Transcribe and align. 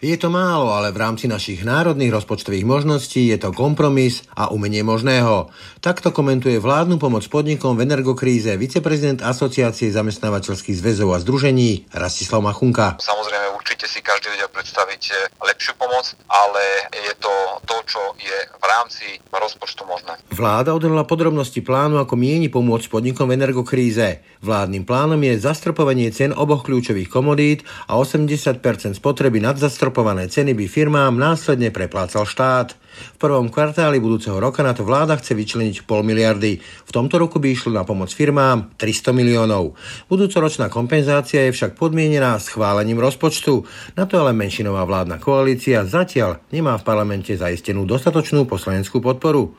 Je 0.00 0.16
to 0.16 0.32
málo, 0.32 0.72
ale 0.72 0.96
v 0.96 1.00
rámci 1.04 1.28
našich 1.28 1.60
národných 1.60 2.08
rozpočtových 2.08 2.64
možností 2.64 3.28
je 3.28 3.36
to 3.36 3.52
kompromis 3.52 4.24
a 4.32 4.48
umenie 4.48 4.80
možného. 4.80 5.52
Takto 5.84 6.08
komentuje 6.08 6.56
vládnu 6.56 6.96
pomoc 6.96 7.20
podnikom 7.28 7.76
v 7.76 7.84
energokríze 7.84 8.48
viceprezident 8.56 9.20
Asociácie 9.20 9.92
zamestnávateľských 9.92 10.72
zväzov 10.80 11.12
a 11.12 11.20
združení 11.20 11.84
Rastislav 11.92 12.40
Machunka. 12.40 12.96
Samozrejme, 12.96 13.52
určite 13.52 13.84
si 13.92 14.00
každý 14.00 14.32
vedia 14.32 14.48
predstaviť 14.48 15.36
lepšiu 15.36 15.76
pomoc, 15.76 16.16
ale 16.32 16.64
je 16.96 17.12
to 17.20 17.34
to, 17.68 17.76
čo 17.84 18.00
je 18.16 18.38
v 18.56 18.64
rámci 18.64 19.20
rozpočtu 19.28 19.84
možné. 19.84 20.16
Vláda 20.32 20.72
odhalila 20.72 21.04
podrobnosti 21.04 21.60
plánu, 21.60 22.00
ako 22.00 22.16
mieni 22.16 22.48
pomôcť 22.48 22.88
podnikom 22.88 23.28
v 23.28 23.36
energokríze. 23.36 24.24
Vládnym 24.40 24.88
plánom 24.88 25.20
je 25.20 25.36
zastropovanie 25.36 26.08
cien 26.08 26.32
oboch 26.32 26.64
kľúčových 26.64 27.12
komodít 27.12 27.68
a 27.84 28.00
80% 28.00 28.64
spotreby 28.96 29.44
nad 29.44 29.60
zastropovanie 29.60 29.89
zastropované 29.90 30.30
ceny 30.30 30.54
by 30.54 30.70
firmám 30.70 31.18
následne 31.18 31.74
preplácal 31.74 32.22
štát. 32.22 32.78
V 33.18 33.18
prvom 33.18 33.50
kvartáli 33.50 33.98
budúceho 33.98 34.38
roka 34.38 34.62
na 34.62 34.70
to 34.70 34.86
vláda 34.86 35.18
chce 35.18 35.34
vyčleniť 35.34 35.82
pol 35.82 36.06
miliardy. 36.06 36.62
V 36.62 36.90
tomto 36.94 37.18
roku 37.18 37.42
by 37.42 37.50
išlo 37.50 37.74
na 37.74 37.82
pomoc 37.82 38.14
firmám 38.14 38.70
300 38.78 39.10
miliónov. 39.10 39.74
Budúcoročná 40.06 40.70
kompenzácia 40.70 41.42
je 41.42 41.50
však 41.50 41.74
podmienená 41.74 42.38
schválením 42.38 43.02
rozpočtu. 43.02 43.66
Na 43.98 44.06
to 44.06 44.22
ale 44.22 44.30
menšinová 44.30 44.86
vládna 44.86 45.18
koalícia 45.18 45.82
zatiaľ 45.82 46.38
nemá 46.54 46.78
v 46.78 46.86
parlamente 46.86 47.34
zaistenú 47.34 47.82
dostatočnú 47.82 48.46
poslaneckú 48.46 49.02
podporu. 49.02 49.50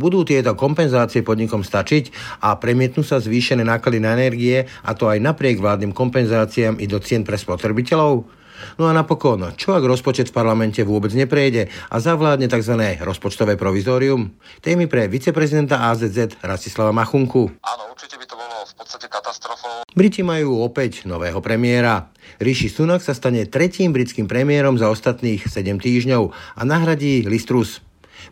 Budú 0.00 0.24
tieto 0.24 0.56
kompenzácie 0.56 1.20
podnikom 1.20 1.60
stačiť 1.60 2.16
a 2.48 2.56
premietnú 2.56 3.04
sa 3.04 3.20
zvýšené 3.20 3.60
náklady 3.60 4.00
na 4.00 4.16
energie 4.16 4.64
a 4.64 4.96
to 4.96 5.12
aj 5.12 5.20
napriek 5.20 5.60
vládnym 5.60 5.92
kompenzáciám 5.92 6.80
i 6.80 6.88
do 6.88 6.96
cien 6.96 7.28
pre 7.28 7.36
spotrebiteľov? 7.36 8.35
No 8.76 8.88
a 8.88 8.92
napokon, 8.92 9.54
čo 9.56 9.76
ak 9.76 9.84
rozpočet 9.84 10.32
v 10.32 10.36
parlamente 10.36 10.80
vôbec 10.82 11.12
neprejde 11.12 11.68
a 11.90 11.96
zavládne 11.96 12.48
tzv. 12.50 12.74
rozpočtové 13.00 13.56
provizórium? 13.60 14.34
Témy 14.60 14.86
pre 14.86 15.08
viceprezidenta 15.08 15.88
AZZ 15.92 16.40
Rastislava 16.44 16.92
Machunku. 16.92 17.56
Áno, 17.62 17.82
určite 17.92 18.20
by 18.20 18.26
to 18.28 18.34
bolo 18.36 18.56
v 18.64 18.74
podstate 18.76 19.06
katastrofou. 19.08 19.86
Briti 19.96 20.20
majú 20.20 20.60
opäť 20.60 21.08
nového 21.08 21.40
premiéra. 21.40 22.12
Rishi 22.36 22.68
Sunak 22.68 23.00
sa 23.00 23.16
stane 23.16 23.48
tretím 23.48 23.96
britským 23.96 24.28
premiérom 24.28 24.76
za 24.76 24.92
ostatných 24.92 25.48
7 25.48 25.80
týždňov 25.80 26.22
a 26.58 26.60
nahradí 26.68 27.24
Listrus 27.24 27.80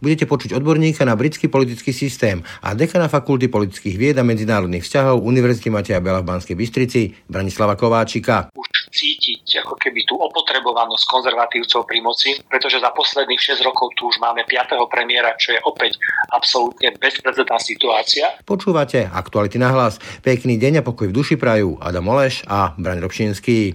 budete 0.02 0.26
počuť 0.26 0.56
odborníka 0.56 1.06
na 1.06 1.14
britský 1.14 1.46
politický 1.48 1.94
systém 1.94 2.42
a 2.64 2.74
dekana 2.74 3.06
Fakulty 3.06 3.46
politických 3.48 3.96
vied 3.96 4.16
a 4.18 4.26
medzinárodných 4.26 4.82
vzťahov 4.82 5.22
Univerzity 5.22 5.70
Mateja 5.70 6.02
Bela 6.02 6.24
v 6.24 6.28
Banskej 6.34 6.56
Bystrici 6.56 7.14
Branislava 7.30 7.78
Kováčika. 7.78 8.50
Už 8.54 8.73
cítiť 8.94 9.66
ako 9.66 9.74
keby 9.74 10.06
tú 10.06 10.14
opotrebovanosť 10.22 11.04
konzervatívcov 11.10 11.82
pri 11.82 11.98
moci, 11.98 12.38
pretože 12.46 12.78
za 12.78 12.94
posledných 12.94 13.42
6 13.42 13.66
rokov 13.66 13.90
tu 13.98 14.06
už 14.06 14.22
máme 14.22 14.46
5. 14.46 14.78
premiéra, 14.86 15.34
čo 15.34 15.58
je 15.58 15.60
opäť 15.66 15.98
absolútne 16.30 16.94
bezprecedentná 16.94 17.58
situácia. 17.58 18.38
Počúvate 18.46 19.10
aktuality 19.10 19.58
na 19.58 19.74
hlas. 19.74 19.98
Pekný 20.22 20.54
deň 20.54 20.80
a 20.80 20.86
pokoj 20.86 21.10
v 21.10 21.16
duši 21.16 21.34
prajú 21.34 21.82
Adam 21.82 22.06
Oleš 22.06 22.46
a 22.46 22.78
Braň 22.78 23.02
Robšinský. 23.02 23.74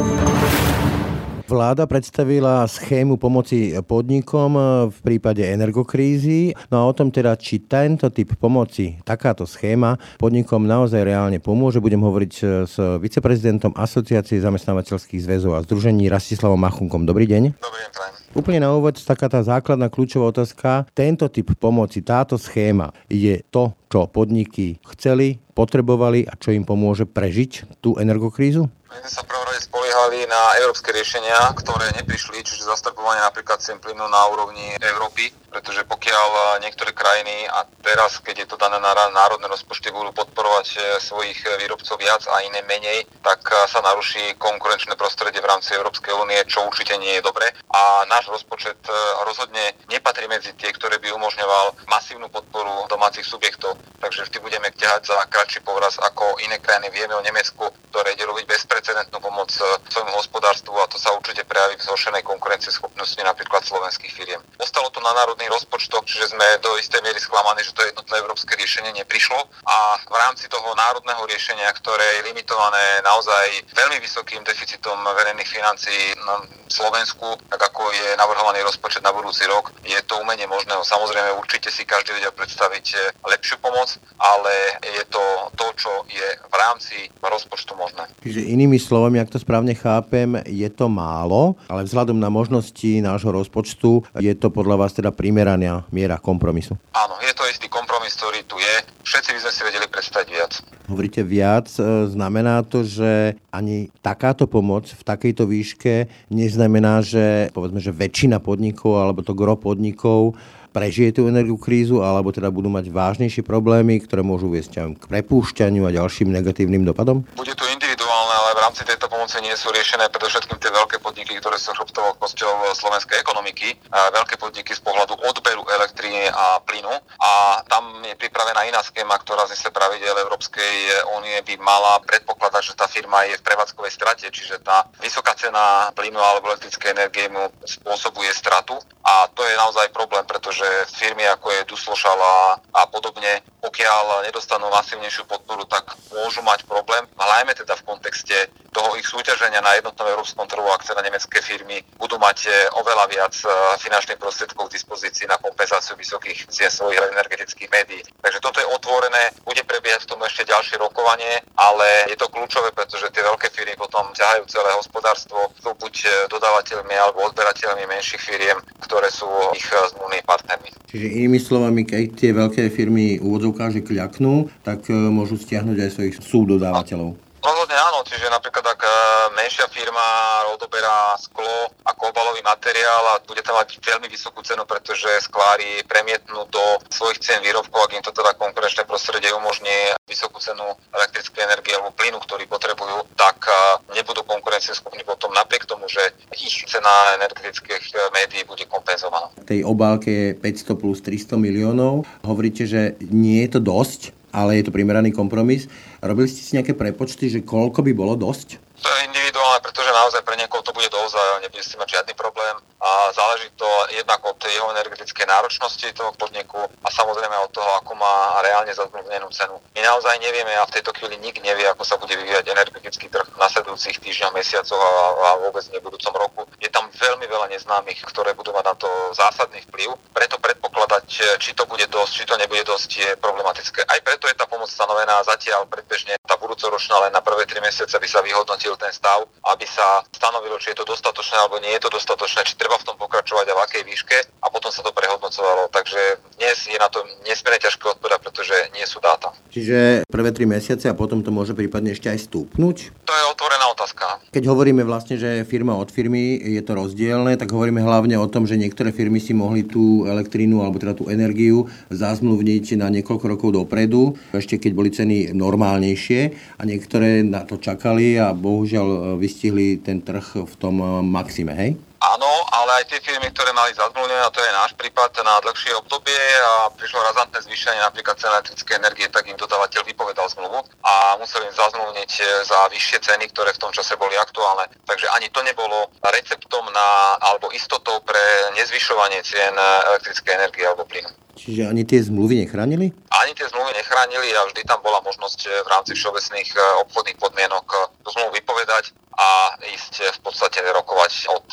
Vláda 1.51 1.83
predstavila 1.83 2.63
schému 2.63 3.19
pomoci 3.19 3.75
podnikom 3.83 4.55
v 4.87 4.97
prípade 5.03 5.43
energokrízy. 5.43 6.55
No 6.71 6.79
a 6.79 6.87
o 6.87 6.95
tom 6.95 7.11
teda, 7.11 7.35
či 7.35 7.67
tento 7.67 8.07
typ 8.07 8.39
pomoci, 8.39 8.95
takáto 9.03 9.43
schéma 9.43 9.99
podnikom 10.15 10.63
naozaj 10.63 11.03
reálne 11.03 11.43
pomôže, 11.43 11.83
budem 11.83 11.99
hovoriť 11.99 12.33
s 12.71 12.79
viceprezidentom 13.03 13.75
Asociácie 13.75 14.39
zamestnávateľských 14.39 15.19
zväzov 15.19 15.59
a 15.59 15.63
združení 15.67 16.07
Rastislavom 16.07 16.55
Machunkom. 16.55 17.03
Dobrý 17.03 17.27
deň. 17.27 17.59
Dobrý 17.59 17.79
deň, 17.83 17.91
prajem. 17.99 18.15
Úplne 18.31 18.59
na 18.63 18.71
úvod 18.71 18.95
taká 19.03 19.27
tá 19.27 19.43
základná 19.43 19.91
kľúčová 19.91 20.31
otázka. 20.31 20.87
Tento 20.95 21.27
typ 21.27 21.51
pomoci, 21.59 21.99
táto 21.99 22.39
schéma 22.39 22.95
je 23.11 23.43
to, 23.51 23.75
čo 23.91 24.07
podniky 24.07 24.79
chceli, 24.95 25.43
potrebovali 25.51 26.23
a 26.23 26.39
čo 26.39 26.55
im 26.55 26.63
pomôže 26.63 27.03
prežiť 27.03 27.83
tú 27.83 27.99
energokrízu? 27.99 28.71
My 28.91 28.99
sme 28.99 29.07
sa 29.07 29.23
prvom 29.23 29.47
rade 29.47 29.63
spoliehali 29.63 30.27
na 30.27 30.59
európske 30.59 30.91
riešenia, 30.91 31.55
ktoré 31.55 31.95
neprišli, 31.95 32.43
čiže 32.43 32.67
zastupovanie 32.67 33.23
napríklad 33.23 33.63
cien 33.63 33.79
plynu 33.79 34.03
na 34.03 34.27
úrovni 34.27 34.67
Európy, 34.83 35.31
pretože 35.47 35.87
pokiaľ 35.87 36.59
niektoré 36.59 36.91
krajiny, 36.91 37.47
a 37.47 37.63
teraz, 37.79 38.19
keď 38.19 38.43
je 38.43 38.47
to 38.51 38.59
dané 38.59 38.83
na 38.83 38.91
národné 38.91 39.47
rozpočty, 39.47 39.95
budú 39.95 40.11
podporovať 40.11 40.67
eh, 40.75 40.83
svojich 40.99 41.39
výrobcov 41.39 41.95
viac 42.03 42.19
a 42.27 42.43
iné 42.43 42.59
menej, 42.67 43.07
tak 43.23 43.39
eh, 43.47 43.63
sa 43.71 43.79
naruší 43.79 44.35
konkurenčné 44.35 44.99
prostredie 44.99 45.39
v 45.39 45.47
rámci 45.47 45.71
Európskej 45.71 46.11
únie, 46.11 46.43
čo 46.51 46.67
určite 46.67 46.99
nie 46.99 47.15
je 47.15 47.23
dobre. 47.23 47.47
A 47.71 48.03
náš 48.11 48.27
rozpočet 48.27 48.75
eh, 48.91 48.95
rozhodne 49.23 49.71
nepatrí 49.87 50.27
medzi 50.27 50.51
tie, 50.59 50.75
ktoré 50.75 50.99
by 50.99 51.15
umožňoval 51.15 51.87
masívnu 51.87 52.27
podporu 52.27 52.91
domácich 52.91 53.23
subjektov. 53.23 53.79
Takže 54.03 54.27
vždy 54.27 54.37
budeme 54.43 54.67
ťahať 54.75 55.15
za 55.15 55.17
kratší 55.31 55.63
povraz 55.63 55.95
ako 55.95 56.43
iné 56.43 56.59
krajiny. 56.59 56.91
Vieme 56.91 57.15
o 57.15 57.23
Nemecku, 57.23 57.71
ktoré 57.91 58.19
ide 58.19 58.27
robiť 58.27 58.45
bez 58.47 58.67
bezprecedentnú 58.81 59.21
pomoc 59.21 59.53
e, 59.53 59.61
svojmu 59.93 60.09
hospodárstvu 60.17 60.73
a 60.73 60.89
to 60.89 60.97
sa 60.97 61.13
určite 61.13 61.45
prejaví 61.45 61.77
v 61.77 61.85
zhoršenej 61.85 62.25
konkurencieschopnosti 62.25 63.21
napríklad 63.21 63.61
slovenských 63.61 64.09
firiem. 64.09 64.41
Ostalo 64.57 64.89
to 64.89 64.97
na 65.05 65.13
národných 65.13 65.53
rozpočtoch, 65.53 66.01
čiže 66.09 66.33
sme 66.33 66.57
do 66.65 66.73
istej 66.81 67.05
miery 67.05 67.21
sklamaní, 67.21 67.61
že 67.61 67.77
to 67.77 67.85
jednotné 67.85 68.17
európske 68.17 68.57
riešenie 68.57 68.89
neprišlo 68.97 69.37
a 69.69 70.01
v 70.01 70.17
rámci 70.17 70.49
toho 70.49 70.73
národného 70.73 71.21
riešenia, 71.29 71.69
ktoré 71.77 72.01
je 72.17 72.33
limitované 72.33 73.05
naozaj 73.05 73.69
veľmi 73.69 74.01
vysokým 74.01 74.41
deficitom 74.41 74.97
verejných 74.97 75.45
financií 75.45 76.17
na 76.25 76.41
Slovensku, 76.65 77.37
tak 77.53 77.61
ako 77.61 77.93
je 77.93 78.17
navrhovaný 78.17 78.65
rozpočet 78.65 79.05
na 79.05 79.13
budúci 79.13 79.45
rok, 79.45 79.69
je 79.85 79.99
to 80.09 80.17
umenie 80.17 80.49
možného. 80.49 80.81
Samozrejme, 80.81 81.37
určite 81.37 81.69
si 81.69 81.85
každý 81.85 82.17
vedia 82.17 82.31
predstaviť 82.33 82.85
e, 82.95 82.97
lepšiu 83.27 83.59
pomoc, 83.59 83.99
ale 84.17 84.79
je 84.81 85.03
to 85.11 85.23
to, 85.59 85.67
čo 85.75 85.91
je 86.07 86.27
v 86.47 86.55
rámci 86.55 86.97
rozpočtu 87.19 87.75
možné. 87.75 88.07
Čiže 88.23 88.41
iným 88.47 88.70
Inými 88.71 88.87
slovami, 88.87 89.19
ak 89.19 89.35
to 89.35 89.35
správne 89.35 89.75
chápem, 89.75 90.39
je 90.47 90.63
to 90.71 90.87
málo, 90.87 91.59
ale 91.67 91.83
vzhľadom 91.83 92.15
na 92.15 92.31
možnosti 92.31 93.03
nášho 93.03 93.27
rozpočtu 93.27 94.07
je 94.15 94.31
to 94.31 94.47
podľa 94.47 94.79
vás 94.79 94.95
teda 94.95 95.11
primeraná 95.11 95.83
miera 95.91 96.15
kompromisu. 96.15 96.79
Áno, 96.95 97.19
je 97.19 97.35
to 97.35 97.43
istý 97.51 97.67
kompromis, 97.67 98.15
ktorý 98.15 98.47
tu 98.47 98.55
je. 98.55 98.75
Všetci 99.03 99.29
by 99.35 99.39
sme 99.43 99.51
si 99.51 99.61
vedeli 99.67 99.85
predstaviť 99.91 100.27
viac. 100.31 100.51
Hovoríte 100.87 101.19
viac, 101.19 101.67
e, 101.75 101.83
znamená 102.15 102.63
to, 102.63 102.87
že 102.87 103.35
ani 103.51 103.91
takáto 103.99 104.47
pomoc 104.47 104.87
v 104.87 105.03
takejto 105.03 105.51
výške 105.51 106.07
neznamená, 106.31 107.03
že 107.03 107.51
povedzme, 107.51 107.83
že 107.83 107.91
väčšina 107.91 108.39
podnikov 108.39 109.03
alebo 109.03 109.19
to 109.19 109.35
gro 109.35 109.59
podnikov 109.59 110.39
prežije 110.71 111.19
tú 111.19 111.27
energiu 111.27 111.59
krízu, 111.59 111.99
alebo 111.99 112.31
teda 112.31 112.47
budú 112.47 112.71
mať 112.71 112.87
vážnejšie 112.87 113.43
problémy, 113.43 113.99
ktoré 113.99 114.23
môžu 114.23 114.47
viesť 114.47 114.95
k 114.95 115.03
prepúšťaniu 115.03 115.83
a 115.83 115.91
ďalším 115.91 116.31
negatívnym 116.31 116.87
dopadom? 116.87 117.27
Bude 117.35 117.51
to 117.53 117.67
individuálne, 117.67 118.33
ale 118.33 118.49
v 118.55 118.60
rámci 118.71 118.87
tejto 118.87 119.11
pomoci 119.11 119.43
nie 119.43 119.51
sú 119.59 119.67
riešené 119.67 120.07
predovšetkým 120.15 120.55
tie 120.55 120.71
veľké 120.71 121.03
podniky, 121.03 121.35
ktoré 121.43 121.59
sú 121.59 121.75
chrbtovou 121.75 122.15
kosťou 122.23 122.71
slovenskej 122.71 123.19
ekonomiky, 123.19 123.75
veľké 123.91 124.39
podniky 124.39 124.71
z 124.71 124.79
pohľadu 124.79 125.19
odberu 125.27 125.67
elektriny 125.75 126.31
a 126.31 126.63
plynu. 126.63 126.95
A 127.19 127.59
tam 127.67 127.99
je 127.99 128.15
pripravená 128.15 128.63
iná 128.71 128.79
schéma, 128.79 129.19
ktorá 129.19 129.43
z 129.51 129.59
pravidel 129.75 130.15
Európskej 130.23 131.03
únie 131.19 131.35
by 131.43 131.59
mala 131.59 131.99
predpokladať, 132.07 132.71
že 132.71 132.79
tá 132.79 132.87
firma 132.87 133.27
je 133.27 133.35
v 133.35 133.43
prevádzkovej 133.43 133.91
strate, 133.91 134.31
čiže 134.31 134.63
tá 134.63 134.87
vysoká 135.03 135.35
cena 135.35 135.91
plynu 135.91 136.23
alebo 136.23 136.47
elektrické 136.55 136.95
energie 136.95 137.27
mu 137.27 137.51
spôsobuje 137.67 138.31
stratu. 138.31 138.79
A 139.03 139.27
to 139.35 139.43
je 139.43 139.51
naozaj 139.59 139.91
problém, 139.91 140.23
pretože 140.23 140.63
firmy 140.95 141.27
ako 141.27 141.51
je 141.51 141.67
Duslošala 141.67 142.55
a 142.71 142.87
podobne 142.87 143.43
pokiaľ 143.61 144.25
nedostanú 144.25 144.73
masívnejšiu 144.73 145.29
podporu, 145.29 145.69
tak 145.69 145.93
môžu 146.09 146.41
mať 146.41 146.65
problém, 146.65 147.05
najmä 147.13 147.53
teda 147.53 147.77
v 147.77 147.85
kontexte 147.85 148.49
toho 148.69 148.93
ich 148.97 149.07
súťaženia 149.09 149.59
na 149.65 149.73
jednotnom 149.81 150.05
európskom 150.13 150.45
trhu, 150.45 150.65
ak 150.69 150.85
na 150.93 151.01
nemecké 151.01 151.41
firmy 151.41 151.81
budú 151.97 152.21
mať 152.21 152.49
oveľa 152.77 153.05
viac 153.09 153.33
finančných 153.81 154.21
prostriedkov 154.21 154.69
k 154.69 154.75
dispozícii 154.77 155.25
na 155.25 155.41
kompenzáciu 155.41 155.97
vysokých 155.97 156.47
cien 156.53 156.69
svojich 156.69 157.01
energetických 157.01 157.69
médií. 157.71 158.01
Takže 158.21 158.39
toto 158.43 158.61
je 158.61 158.67
otvorené, 158.69 159.33
bude 159.41 159.63
prebiehať 159.65 160.05
v 160.05 160.09
tom 160.13 160.19
ešte 160.25 160.45
ďalšie 160.45 160.77
rokovanie, 160.77 161.41
ale 161.57 162.11
je 162.11 162.17
to 162.17 162.29
kľúčové, 162.29 162.69
pretože 162.75 163.09
tie 163.09 163.23
veľké 163.25 163.47
firmy 163.53 163.73
potom 163.79 164.05
ťahajú 164.13 164.43
celé 164.47 164.69
hospodárstvo, 164.77 165.49
sú 165.57 165.71
buď 165.77 166.27
dodávateľmi 166.29 166.95
alebo 166.95 167.25
odberateľmi 167.31 167.87
menších 167.87 168.21
firiem, 168.21 168.57
ktoré 168.83 169.09
sú 169.09 169.27
ich 169.55 169.65
zmluvnými 169.65 170.25
partnermi. 170.27 170.69
Čiže 170.91 171.07
inými 171.07 171.39
slovami, 171.39 171.81
keď 171.87 172.03
tie 172.19 172.31
veľké 172.35 172.63
firmy 172.75 173.21
úvodzovká, 173.23 173.71
že 173.71 173.79
kľaknú, 173.85 174.51
tak 174.67 174.91
e, 174.91 174.93
môžu 174.93 175.39
stiahnuť 175.39 175.77
aj 175.79 175.89
svojich 175.95 176.15
súdodávateľov. 176.19 177.15
Rozhodne 177.41 177.73
áno, 177.73 178.05
čiže 178.05 178.29
napríklad 178.29 178.61
ak 178.61 178.81
e, 178.85 178.93
menšia 179.33 179.65
firma 179.73 180.05
odoberá 180.53 181.17
sklo 181.17 181.73
ako 181.89 182.13
obalový 182.13 182.45
materiál 182.45 183.17
a 183.17 183.21
bude 183.25 183.41
tam 183.41 183.57
mať 183.57 183.81
veľmi 183.81 184.05
vysokú 184.05 184.45
cenu, 184.45 184.61
pretože 184.69 185.09
sklári 185.25 185.81
premietnú 185.89 186.45
do 186.53 186.61
svojich 186.93 187.17
cien 187.17 187.41
výrobkov, 187.41 187.89
ak 187.89 187.97
im 187.97 188.05
to 188.05 188.13
teda 188.13 188.37
konkurenčné 188.37 188.85
prostredie 188.85 189.33
umožní 189.33 189.73
vysokú 190.05 190.37
cenu 190.37 190.61
elektrickej 190.93 191.41
energie 191.41 191.73
alebo 191.73 191.89
plynu, 191.97 192.21
ktorý 192.21 192.45
potrebujú, 192.45 193.09
tak 193.17 193.41
e, 193.49 193.53
nebudú 193.97 194.21
konkurencieschopní 194.21 195.01
potom 195.01 195.33
napriek 195.33 195.65
tomu, 195.65 195.89
že 195.89 196.13
ich 196.37 196.61
cena 196.69 197.17
energetických 197.17 197.89
e, 197.89 197.97
médií 198.21 198.45
bude 198.45 198.69
kompenzovaná. 198.69 199.33
Tej 199.49 199.65
obálke 199.65 200.13
je 200.13 200.27
500 200.37 200.77
plus 200.77 201.01
300 201.01 201.41
miliónov. 201.41 202.05
Hovoríte, 202.21 202.69
že 202.69 203.01
nie 203.09 203.41
je 203.49 203.57
to 203.57 203.65
dosť, 203.65 204.13
ale 204.29 204.61
je 204.61 204.69
to 204.69 204.71
primeraný 204.71 205.11
kompromis. 205.11 205.67
Robili 206.01 206.25
ste 206.25 206.41
si 206.41 206.57
nejaké 206.57 206.73
prepočty, 206.73 207.29
že 207.29 207.45
koľko 207.45 207.85
by 207.85 207.93
bolo 207.93 208.17
dosť? 208.17 208.57
To 208.81 208.89
je 208.89 209.05
individuálne, 209.05 209.61
pretože 209.61 209.93
naozaj 209.93 210.25
pre 210.25 210.33
niekoho 210.41 210.65
to 210.65 210.73
bude 210.73 210.89
dosť 210.89 211.13
a 211.13 211.23
nebude 211.45 211.61
si 211.61 211.77
mať 211.77 212.01
žiadny 212.01 212.13
problém. 212.17 212.57
A 212.81 213.13
záleží 213.13 213.45
to 213.53 213.69
jednak 213.93 214.17
od 214.25 214.41
jeho 214.41 214.73
energetickej 214.73 215.29
náročnosti 215.29 215.85
toho 215.93 216.09
podniku 216.17 216.65
a 216.65 216.89
samozrejme 216.89 217.37
od 217.45 217.53
toho, 217.53 217.69
ako 217.77 217.93
má 217.93 218.41
reálne 218.41 218.73
zazmluvnenú 218.73 219.29
cenu. 219.29 219.61
My 219.77 219.85
naozaj 219.85 220.17
nevieme 220.17 220.57
a 220.57 220.65
v 220.65 220.73
tejto 220.73 220.97
chvíli 220.97 221.21
nik 221.21 221.37
nevie, 221.45 221.69
ako 221.69 221.85
sa 221.85 222.01
bude 222.01 222.17
vyvíjať 222.17 222.49
energetický 222.49 223.05
trh 223.13 223.29
v 223.29 223.37
nasledujúcich 223.37 224.01
týždňoch, 224.01 224.33
mesiacoch 224.33 224.81
a, 224.81 225.05
a 225.13 225.29
vôbec 225.45 225.61
v 225.61 225.77
budúcom 225.77 226.13
roku. 226.17 226.41
Je 226.57 226.73
tam 226.73 226.89
veľmi 226.89 227.29
veľa 227.29 227.53
neznámych, 227.53 228.01
ktoré 228.09 228.33
budú 228.33 228.49
mať 228.49 228.65
na 228.65 228.75
to 228.81 228.89
zásadný 229.13 229.61
vplyv. 229.69 229.93
Preto 230.09 230.41
predpokladať, 230.41 231.37
či 231.37 231.53
to 231.53 231.69
bude 231.69 231.85
dosť, 231.85 232.11
či 232.17 232.25
to 232.25 232.33
nebude 232.33 232.65
dosť, 232.65 232.89
je 232.97 233.09
problematické. 233.21 233.85
Aj 233.85 234.01
preto 234.01 234.25
je 234.25 234.33
tá 234.33 234.49
pomoc 234.49 234.73
stanovená 234.73 235.21
zatiaľ 235.21 235.69
predbežne 235.69 236.17
tá 236.25 236.33
budúcoročná 236.33 236.97
len 237.05 237.13
na 237.13 237.21
prvé 237.21 237.45
tri 237.45 237.61
mesiace, 237.61 237.93
aby 237.93 238.09
sa 238.09 238.25
vyhodnotil 238.71 238.79
ten 238.79 238.93
stav, 238.93 239.27
aby 239.51 239.65
sa 239.67 240.03
stanovilo, 240.11 240.55
či 240.59 240.71
je 240.71 240.79
to 240.79 240.85
dostatočné 240.87 241.35
alebo 241.39 241.59
nie 241.59 241.73
je 241.75 241.83
to 241.83 241.89
dostatočné, 241.91 242.47
či 242.47 242.55
treba 242.55 242.79
v 242.79 242.87
tom 242.87 242.95
pokračovať 242.95 243.45
a 243.51 243.57
v 243.57 243.63
akej 243.67 243.83
výške 243.83 244.17
a 244.41 244.47
potom 244.47 244.71
sa 244.71 244.81
to 244.83 244.95
prehodnocovalo. 244.95 245.67
Takže 245.71 245.99
dnes 246.39 246.57
je 246.67 246.77
na 246.79 246.87
to 246.87 247.03
nesmierne 247.27 247.59
ťažké 247.59 247.83
odpovedať, 247.97 248.19
pretože 248.23 248.55
nie 248.75 248.85
sú 248.87 249.03
dáta. 249.03 249.35
Čiže 249.51 250.07
prvé 250.07 250.31
tri 250.31 250.47
mesiace 250.47 250.87
a 250.87 250.95
potom 250.95 251.19
to 251.19 251.33
môže 251.33 251.51
prípadne 251.51 251.91
ešte 251.91 252.07
aj 252.07 252.31
stúpnuť? 252.31 252.77
To 253.03 253.13
je 253.13 253.23
otvorená 253.35 253.65
otázka. 253.75 254.23
Keď 254.31 254.43
hovoríme 254.47 254.87
vlastne, 254.87 255.19
že 255.19 255.43
firma 255.43 255.75
od 255.75 255.91
firmy 255.91 256.39
je 256.39 256.61
to 256.63 256.77
rozdielne, 256.77 257.35
tak 257.35 257.51
hovoríme 257.51 257.83
hlavne 257.83 258.15
o 258.15 258.27
tom, 258.31 258.47
že 258.47 258.55
niektoré 258.55 258.95
firmy 258.95 259.19
si 259.19 259.35
mohli 259.35 259.67
tú 259.67 260.07
elektrínu 260.07 260.63
alebo 260.63 260.79
teda 260.79 260.95
tú 260.95 261.11
energiu 261.11 261.67
zazmluvniť 261.91 262.79
na 262.79 262.87
niekoľko 262.87 263.25
rokov 263.27 263.49
dopredu, 263.51 264.15
ešte 264.31 264.55
keď 264.55 264.71
boli 264.71 264.89
ceny 264.93 265.35
normálnejšie 265.35 266.21
a 266.55 266.61
niektoré 266.63 267.25
na 267.27 267.43
to 267.43 267.59
čakali 267.59 268.15
a 268.15 268.31
bohu 268.31 268.60
bohužiaľ 268.61 268.87
e, 268.93 268.99
vystihli 269.17 269.81
ten 269.81 270.05
trh 270.05 270.45
v 270.45 270.53
tom 270.61 270.77
e, 270.77 270.85
maxime, 271.01 271.57
hej? 271.57 271.73
Áno, 272.01 272.29
ale 272.53 272.81
aj 272.81 272.93
tie 272.93 273.01
firmy, 273.01 273.29
ktoré 273.29 273.53
mali 273.53 273.73
zazmluvnené, 273.73 274.21
a 274.25 274.33
to 274.33 274.41
je 274.41 274.53
náš 274.53 274.73
prípad, 274.77 275.21
na 275.21 275.37
dlhšie 275.41 275.73
obdobie 275.81 276.17
a 276.17 276.69
prišlo 276.73 276.97
razantné 276.97 277.45
zvýšenie 277.45 277.77
napríklad 277.77 278.17
ceny 278.17 278.33
elektrické 278.41 278.71
energie, 278.77 279.05
tak 279.09 279.25
im 279.29 279.37
dodávateľ 279.37 279.81
vypovedal 279.85 280.25
zmluvu 280.33 280.65
a 280.81 280.93
museli 281.17 281.49
im 281.49 281.57
zazmluvniť 281.57 282.11
e, 282.21 282.25
za 282.45 282.59
vyššie 282.69 282.97
ceny, 283.01 283.25
ktoré 283.33 283.49
v 283.57 283.61
tom 283.65 283.73
čase 283.73 283.97
boli 283.97 284.13
aktuálne. 284.17 284.69
Takže 284.85 285.09
ani 285.17 285.29
to 285.33 285.41
nebolo 285.41 285.89
receptom 286.05 286.65
na, 286.69 287.17
alebo 287.17 287.49
istotou 287.53 287.97
pre 288.05 288.21
nezvyšovanie 288.61 289.25
cien 289.25 289.53
elektrickej 289.89 290.37
energie 290.37 290.65
alebo 290.69 290.85
plynu. 290.85 291.09
Čiže 291.41 291.65
ani 291.65 291.81
tie 291.89 291.97
zmluvy 292.05 292.45
nechránili? 292.45 292.93
Ani 293.09 293.33
tie 293.33 293.49
zmluvy 293.49 293.73
nechránili 293.73 294.29
a 294.37 294.45
vždy 294.45 294.61
tam 294.61 294.77
bola 294.85 295.01
možnosť 295.01 295.65
v 295.65 295.67
rámci 295.73 295.97
všeobecných 295.97 296.49
eh, 296.53 296.61
obchodných 296.85 297.17
podmienok 297.17 297.65
eh, 297.65 297.79
tú 298.05 298.09
zmluvu 298.13 298.37
vypovedať 298.37 298.93
a 299.11 299.53
ísť 299.75 300.17
v 300.17 300.19
podstate 300.23 300.63
rokovať 300.65 301.29
od 301.29 301.45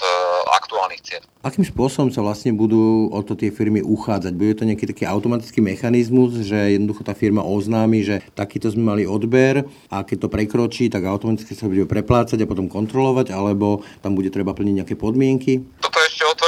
aktuálnych 0.62 1.02
cien. 1.04 1.20
Akým 1.42 1.66
spôsobom 1.66 2.08
sa 2.08 2.22
vlastne 2.22 2.54
budú 2.54 3.10
o 3.10 3.20
to 3.20 3.34
tie 3.34 3.50
firmy 3.50 3.82
uchádzať? 3.82 4.32
Bude 4.32 4.54
to 4.56 4.64
nejaký 4.64 4.88
taký 4.88 5.04
automatický 5.04 5.60
mechanizmus, 5.60 6.38
že 6.46 6.78
jednoducho 6.78 7.02
tá 7.02 7.18
firma 7.18 7.42
oznámi, 7.44 8.06
že 8.06 8.22
takýto 8.32 8.72
sme 8.72 8.88
mali 8.88 9.04
odber 9.04 9.66
a 9.90 10.06
keď 10.06 10.16
to 10.24 10.32
prekročí, 10.32 10.88
tak 10.88 11.04
automaticky 11.04 11.52
sa 11.58 11.66
bude 11.66 11.84
preplácať 11.84 12.40
a 12.40 12.48
potom 12.48 12.70
kontrolovať, 12.70 13.34
alebo 13.34 13.82
tam 14.00 14.14
bude 14.14 14.30
treba 14.32 14.54
plniť 14.54 14.74
nejaké 14.82 14.94
podmienky? 14.94 15.60
Toto 15.82 15.98
je 15.98 16.06
ešte 16.08 16.28
pretože 16.38 16.47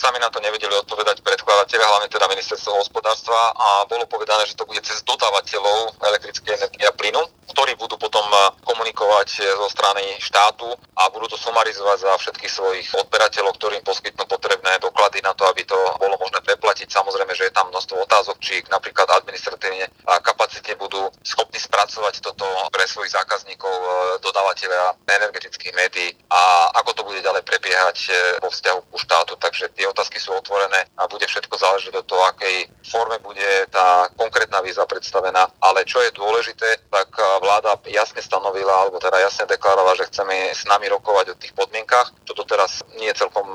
sami 0.00 0.16
na 0.16 0.32
to 0.32 0.40
nevedeli 0.40 0.72
odpovedať 0.80 1.20
predkladateľe, 1.20 1.84
hlavne 1.84 2.08
teda 2.08 2.24
ministerstvo 2.32 2.72
hospodárstva 2.80 3.52
a 3.52 3.84
bolo 3.84 4.08
povedané, 4.08 4.48
že 4.48 4.56
to 4.56 4.64
bude 4.64 4.80
cez 4.80 5.04
dodávateľov 5.04 6.00
elektrickej 6.00 6.56
energie 6.56 6.88
a 6.88 6.96
plynu, 6.96 7.20
ktorí 7.50 7.74
budú 7.74 7.98
potom 7.98 8.22
eh, 8.30 8.54
komunikovať 8.62 9.28
eh, 9.42 9.44
zo 9.58 9.68
strany 9.68 10.02
štátu 10.22 10.70
a 10.96 11.10
budú 11.10 11.26
to 11.30 11.38
sumarizovať 11.38 11.98
za 12.06 12.12
všetkých 12.16 12.52
svojich 12.52 12.88
odberateľov, 12.94 13.58
ktorým 13.58 13.82
poskytnú 13.82 14.24
potrebné 14.30 14.78
doklady 14.78 15.20
na 15.20 15.34
to, 15.34 15.44
aby 15.50 15.66
to 15.66 15.76
bolo 15.98 16.14
možné 16.20 16.38
preplatiť. 16.46 16.88
Samozrejme, 16.88 17.32
že 17.34 17.50
je 17.50 17.56
tam 17.56 17.68
množstvo 17.74 18.06
otázok, 18.06 18.36
či 18.38 18.62
napríklad 18.70 19.10
administratívne 19.10 19.90
a 20.06 20.22
kapacite 20.22 20.78
budú 20.78 21.10
schopní 21.26 21.58
spracovať 21.58 22.22
toto 22.22 22.46
pre 22.70 22.86
svojich 22.86 23.12
zákazníkov, 23.12 23.74
eh, 23.74 23.90
dodávateľa 24.22 24.96
energetických 25.10 25.74
médií 25.74 26.10
a 26.30 26.70
ako 26.80 26.90
to 26.94 27.02
bude 27.02 27.20
ďalej 27.20 27.42
prebiehať 27.42 27.98
vo 28.40 28.48
vzťahu 28.48 28.80
ku 28.88 28.98
štátu. 28.98 29.34
Takže 29.36 29.74
tie 29.74 29.86
otázky 29.90 30.22
sú 30.22 30.30
otvorené 30.32 30.86
a 30.96 31.10
bude 31.10 31.26
všetko 31.26 31.54
záležiť 31.58 31.92
od 31.98 32.06
toho, 32.06 32.22
akej 32.30 32.70
forme 32.86 33.18
bude 33.20 33.66
tá 33.70 34.06
konkrétna 34.14 34.62
víza 34.62 34.86
predstavená. 34.86 35.50
Ale 35.60 35.82
čo 35.84 35.98
je 36.00 36.14
dôležité, 36.14 36.86
tak 36.90 37.10
vláda 37.40 37.80
jasne 37.88 38.20
stanovila, 38.20 38.86
alebo 38.86 39.00
teda 39.00 39.18
jasne 39.24 39.48
deklarovala, 39.48 39.96
že 39.96 40.08
chceme 40.12 40.52
s 40.52 40.68
nami 40.68 40.86
rokovať 40.92 41.32
o 41.32 41.38
tých 41.40 41.56
podmienkach, 41.56 42.12
čo 42.28 42.36
to 42.36 42.44
teraz 42.44 42.84
nie 43.00 43.10
celkom 43.16 43.48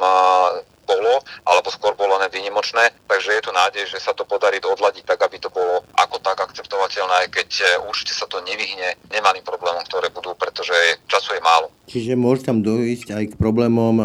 bolo, 0.86 1.20
alebo 1.44 1.68
skôr 1.74 1.98
bolo 1.98 2.16
len 2.22 2.30
výnimočné. 2.30 2.94
Takže 3.10 3.34
je 3.34 3.42
tu 3.42 3.52
nádej, 3.52 3.90
že 3.90 3.98
sa 3.98 4.14
to 4.14 4.24
podarí 4.24 4.62
odladiť 4.62 5.04
tak, 5.04 5.20
aby 5.26 5.42
to 5.42 5.50
bolo 5.50 5.82
ako 5.98 6.22
tak 6.22 6.38
akceptovateľné, 6.38 7.26
aj 7.26 7.28
keď 7.34 7.50
e, 7.62 7.66
určite 7.90 8.14
sa 8.14 8.30
to 8.30 8.38
nevyhne 8.46 8.94
nemalým 9.10 9.42
problémom, 9.42 9.82
ktoré 9.90 10.14
budú, 10.14 10.38
pretože 10.38 10.74
času 11.10 11.36
je 11.36 11.42
málo. 11.42 11.74
Čiže 11.90 12.14
môže 12.14 12.46
tam 12.46 12.62
dojsť 12.62 13.18
aj 13.18 13.26
k 13.34 13.36
problémom, 13.38 13.98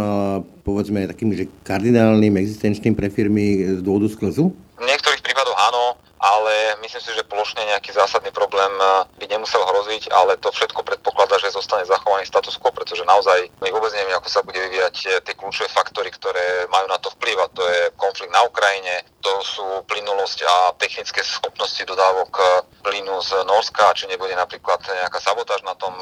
povedzme 0.65 1.09
takým, 1.09 1.37
že 1.37 1.49
kardinálnym, 1.65 2.41
existenčným 2.41 2.97
pre 2.97 3.13
firmy 3.13 3.77
z 3.77 3.81
dôvodu 3.85 4.09
sklzu? 4.13 4.53
V 4.81 4.85
niektorých 4.85 5.21
prípadoch 5.21 5.57
áno, 5.57 6.01
ale 6.21 6.77
myslím 6.85 7.01
si, 7.01 7.11
že 7.17 7.25
plošne 7.25 7.65
nejaký 7.65 7.97
zásadný 7.97 8.29
problém 8.29 8.69
eh, 8.77 9.09
by 9.17 9.27
nemusel 9.27 9.65
hroziť, 9.65 10.13
ale 10.13 10.37
to 10.37 10.53
všetko 10.53 10.85
predpokladá, 10.85 11.41
že 11.41 11.57
zostane 11.57 11.89
zachovaný 11.89 12.29
status 12.29 12.61
quo, 12.61 12.69
pretože 12.77 13.09
naozaj 13.09 13.49
my 13.65 13.69
vôbec 13.73 13.89
nevieme, 13.97 14.21
ako 14.21 14.29
sa 14.29 14.45
bude 14.45 14.61
vyvíjať 14.61 14.97
eh, 15.09 15.11
tie 15.25 15.33
kľúčové 15.33 15.73
faktory, 15.73 16.13
ktoré 16.13 16.69
majú 16.69 16.87
na 16.93 17.01
to 17.01 17.09
vplyv. 17.17 17.41
A 17.41 17.49
to 17.49 17.65
je 17.65 17.81
konflikt 17.97 18.37
na 18.37 18.45
Ukrajine, 18.45 19.01
to 19.25 19.33
sú 19.41 19.65
plynulosť 19.89 20.45
a 20.45 20.55
technické 20.77 21.25
schopnosti 21.25 21.81
dodávok 21.89 22.33
eh, 22.37 22.49
plynu 22.85 23.17
z 23.25 23.41
Norska, 23.49 23.97
či 23.97 24.05
nebude 24.05 24.37
napríklad 24.37 24.85
nejaká 24.85 25.21
sabotáž 25.25 25.65
na 25.65 25.77
tom 25.77 25.93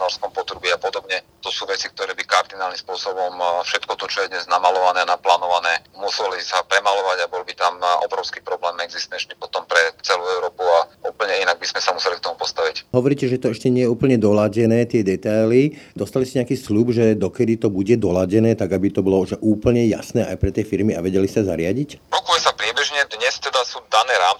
norskom 0.00 0.32
potrubí 0.32 0.72
a 0.72 0.80
podobne. 0.80 1.20
To 1.44 1.52
sú 1.52 1.68
veci, 1.68 1.92
ktoré 1.92 2.16
by 2.16 2.24
kardinálnym 2.24 2.80
spôsobom 2.80 3.36
všetko 3.68 4.00
to, 4.00 4.06
čo 4.08 4.24
je 4.24 4.32
dnes 4.32 4.48
namalované 4.48 5.04
a 5.04 5.10
naplánované, 5.12 5.84
museli 6.00 6.40
sa 6.40 6.64
premalovať 6.64 7.18
a 7.24 7.30
bol 7.30 7.44
by 7.44 7.52
tam 7.52 7.76
obrovský 8.08 8.40
problém 8.40 8.80
existenčný 8.80 9.36
potom 9.36 9.61
potom 9.62 9.70
pre 9.70 9.94
celú 10.02 10.24
Európu 10.26 10.62
a 10.66 10.90
úplne 11.06 11.38
inak 11.38 11.56
by 11.62 11.66
sme 11.70 11.80
sa 11.80 11.94
museli 11.94 12.18
k 12.18 12.24
tomu 12.26 12.34
postaviť. 12.34 12.90
Hovoríte, 12.90 13.30
že 13.30 13.38
to 13.38 13.54
ešte 13.54 13.70
nie 13.70 13.86
je 13.86 13.90
úplne 13.90 14.18
doladené, 14.18 14.84
tie 14.90 15.06
detaily. 15.06 15.78
Dostali 15.94 16.26
ste 16.26 16.42
nejaký 16.42 16.58
slúb, 16.58 16.90
že 16.90 17.14
dokedy 17.14 17.62
to 17.62 17.70
bude 17.70 17.94
doladené, 18.02 18.58
tak 18.58 18.74
aby 18.74 18.90
to 18.90 19.06
bolo 19.06 19.22
že 19.22 19.38
úplne 19.38 19.86
jasné 19.86 20.26
aj 20.26 20.36
pre 20.42 20.50
tie 20.50 20.66
firmy 20.66 20.98
a 20.98 21.04
vedeli 21.04 21.30
sa 21.30 21.46
zariadiť? 21.46 22.10
Rokuje 22.10 22.40
sa 22.42 22.50
priebežne, 22.58 22.91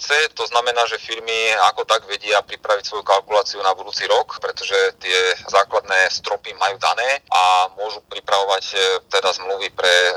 rámce, 0.02 0.34
to 0.34 0.46
znamená, 0.46 0.86
že 0.86 0.98
firmy 0.98 1.54
ako 1.70 1.84
tak 1.84 2.06
vedia 2.06 2.42
pripraviť 2.42 2.86
svoju 2.86 3.02
kalkuláciu 3.02 3.62
na 3.62 3.74
budúci 3.74 4.06
rok, 4.06 4.38
pretože 4.40 4.74
tie 4.98 5.18
základné 5.48 6.10
stropy 6.10 6.54
majú 6.58 6.78
dané 6.78 7.22
a 7.30 7.70
môžu 7.78 8.02
pripravovať 8.10 8.64
e, 8.74 8.76
teda 9.10 9.32
zmluvy 9.32 9.70
pre 9.70 9.88
e, 9.88 10.12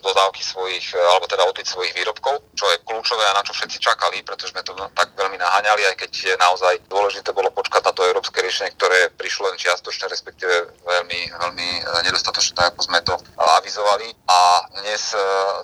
dodávky 0.00 0.40
svojich, 0.40 0.96
alebo 0.96 1.28
teda 1.28 1.44
odliť 1.44 1.66
svojich 1.68 1.92
výrobkov, 1.92 2.40
čo 2.56 2.66
je 2.72 2.82
kľúčové 2.88 3.20
a 3.28 3.36
na 3.36 3.44
čo 3.44 3.52
všetci 3.52 3.78
čakali, 3.84 4.24
pretože 4.24 4.56
sme 4.56 4.64
to 4.64 4.72
tak 4.96 5.12
veľmi 5.12 5.36
naháňali, 5.36 5.92
aj 5.92 5.96
keď 6.00 6.10
je 6.12 6.34
naozaj 6.40 6.80
dôležité 6.88 7.36
bolo 7.36 7.52
počkať 7.52 7.84
na 7.84 7.92
to 7.92 8.08
európske 8.08 8.40
riešenie, 8.40 8.72
ktoré 8.80 9.12
prišlo 9.12 9.52
len 9.52 9.60
čiastočne, 9.60 10.08
respektíve 10.08 10.72
veľmi, 10.88 11.20
veľmi 11.36 11.68
nedostatočne, 12.08 12.56
tak 12.56 12.66
ako 12.74 12.80
sme 12.88 13.04
to 13.04 13.14
avizovali. 13.60 14.08
A 14.24 14.64
dnes 14.80 15.12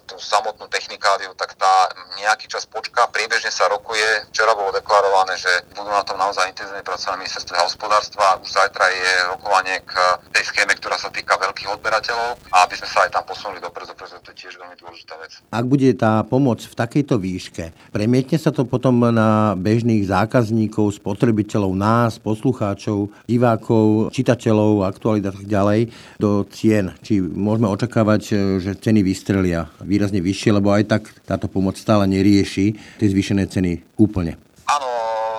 tú 0.05 0.21
samotnú 0.21 0.69
technikáliu, 0.69 1.33
tak 1.33 1.57
tá 1.57 1.89
nejaký 2.21 2.47
čas 2.53 2.69
počká, 2.69 3.09
priebežne 3.09 3.49
sa 3.49 3.66
rokuje. 3.69 4.31
Včera 4.33 4.53
bolo 4.55 4.75
deklarované, 4.75 5.35
že 5.37 5.51
budú 5.75 5.91
na 5.91 6.03
tom 6.03 6.17
naozaj 6.17 6.51
intenzívne 6.53 6.83
pracovať 6.87 7.17
ministerstvo 7.21 7.57
hospodárstva. 7.57 8.39
Už 8.43 8.51
zajtra 8.51 8.85
je 8.91 9.11
rokovanie 9.33 9.83
k 9.85 9.93
tej 10.33 10.45
schéme, 10.53 10.73
ktorá 10.77 10.97
sa 11.01 11.11
týka 11.13 11.37
veľkých 11.37 11.73
odberateľov 11.79 12.39
a 12.53 12.57
aby 12.67 12.75
sme 12.79 12.89
sa 12.89 12.99
aj 13.07 13.11
tam 13.15 13.25
posunuli 13.27 13.59
dopredu, 13.63 13.93
pretože 13.97 14.23
to 14.23 14.31
je 14.33 14.47
tiež 14.47 14.55
veľmi 14.61 14.77
dôležitá 14.79 15.15
vec. 15.19 15.33
Ak 15.51 15.65
bude 15.67 15.91
tá 15.97 16.23
pomoc 16.27 16.63
v 16.63 16.75
takejto 16.75 17.17
výške, 17.17 17.73
premietne 17.91 18.39
sa 18.39 18.53
to 18.53 18.69
potom 18.69 19.09
na 19.11 19.57
bežných 19.59 20.07
zákazníkov, 20.07 21.01
spotrebiteľov, 21.01 21.73
nás, 21.75 22.19
poslucháčov, 22.21 23.11
divákov, 23.27 24.13
čitateľov, 24.13 24.87
aktualít 24.87 25.27
a 25.27 25.33
tak 25.35 25.47
ďalej 25.47 25.81
do 26.21 26.45
cien. 26.51 26.95
Či 27.03 27.23
môžeme 27.23 27.71
očakávať, 27.71 28.21
že 28.61 28.71
ceny 28.79 29.01
vystrelia 29.03 29.71
výrazne 29.83 30.21
vyššie, 30.23 30.51
lebo 30.55 30.73
aj 30.75 30.85
tak 30.87 31.03
táto 31.27 31.47
pomoc 31.51 31.79
stále 31.79 32.07
nerieši 32.07 32.77
tie 32.99 33.09
zvýšené 33.09 33.46
ceny 33.47 33.83
úplne. 33.97 34.37
Áno, 34.67 34.91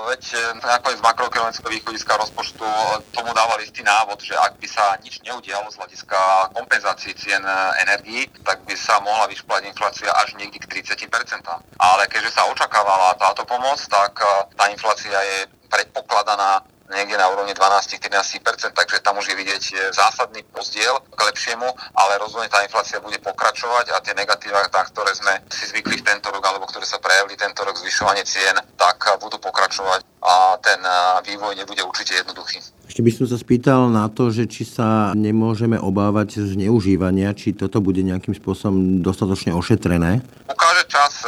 veď 0.08 0.56
nakoniec 0.64 1.00
z 1.00 1.04
makroekonomického 1.04 1.68
východiska 1.68 2.16
rozpočtu 2.16 2.64
tomu 3.12 3.36
dávali 3.36 3.68
istý 3.68 3.84
návod, 3.84 4.24
že 4.24 4.40
ak 4.40 4.56
by 4.56 4.68
sa 4.72 4.96
nič 5.04 5.20
neudialo 5.28 5.68
z 5.68 5.76
hľadiska 5.84 6.20
kompenzácií 6.56 7.12
cien 7.12 7.44
energií, 7.84 8.32
tak 8.48 8.64
by 8.64 8.72
sa 8.80 9.04
mohla 9.04 9.28
vyšplať 9.28 9.68
inflácia 9.68 10.08
až 10.16 10.40
niekde 10.40 10.64
k 10.64 10.80
30%. 10.80 11.12
Ale 11.76 12.04
keďže 12.08 12.40
sa 12.40 12.48
očakávala 12.48 13.20
táto 13.20 13.44
pomoc, 13.44 13.84
tak 13.92 14.16
tá 14.56 14.66
inflácia 14.72 15.12
je 15.12 15.52
predpokladaná 15.68 16.64
niekde 16.91 17.20
na 17.20 17.27
úrovni 17.27 17.51
12-13%, 17.51 18.72
takže 18.72 19.03
tam 19.03 19.20
už 19.20 19.32
je 19.32 19.36
vidieť 19.36 19.63
zásadný 19.91 20.44
rozdiel 20.56 20.96
k 21.12 21.20
lepšiemu, 21.20 21.67
ale 21.96 22.22
rozhodne 22.22 22.48
tá 22.48 22.63
inflácia 22.63 23.03
bude 23.03 23.20
pokračovať 23.20 23.91
a 23.91 24.00
tie 24.00 24.15
negatíva, 24.15 24.63
ktoré 24.67 25.12
sme 25.12 25.44
si 25.51 25.67
zvykli 25.67 26.00
v 26.00 26.08
tento 26.08 26.32
rok 26.32 26.44
alebo 26.48 26.65
ktoré 26.70 26.88
sa 26.88 27.00
prejavili 27.01 27.36
tento 27.36 27.63
rok, 27.67 27.75
zvyšovanie 27.75 28.24
cien, 28.24 28.56
tak 28.79 29.03
budú 29.20 29.36
pokračovať 29.39 30.01
a 30.24 30.58
ten 30.60 30.79
vývoj 31.24 31.56
nebude 31.56 31.84
určite 31.84 32.20
jednoduchý. 32.24 32.60
Ešte 32.98 33.13
by 33.13 33.13
som 33.13 33.30
sa 33.30 33.38
spýtal 33.38 33.82
na 33.94 34.10
to, 34.10 34.34
že 34.34 34.50
či 34.50 34.66
sa 34.66 35.13
nemôžeme 35.13 35.77
obávať 35.77 36.42
zneužívania, 36.42 37.30
či 37.38 37.54
toto 37.54 37.77
bude 37.77 38.01
nejakým 38.01 38.34
spôsobom 38.34 39.06
dostatočne 39.06 39.54
ošetrené. 39.54 40.25
Ukáže 40.50 40.82
čas, 40.89 41.22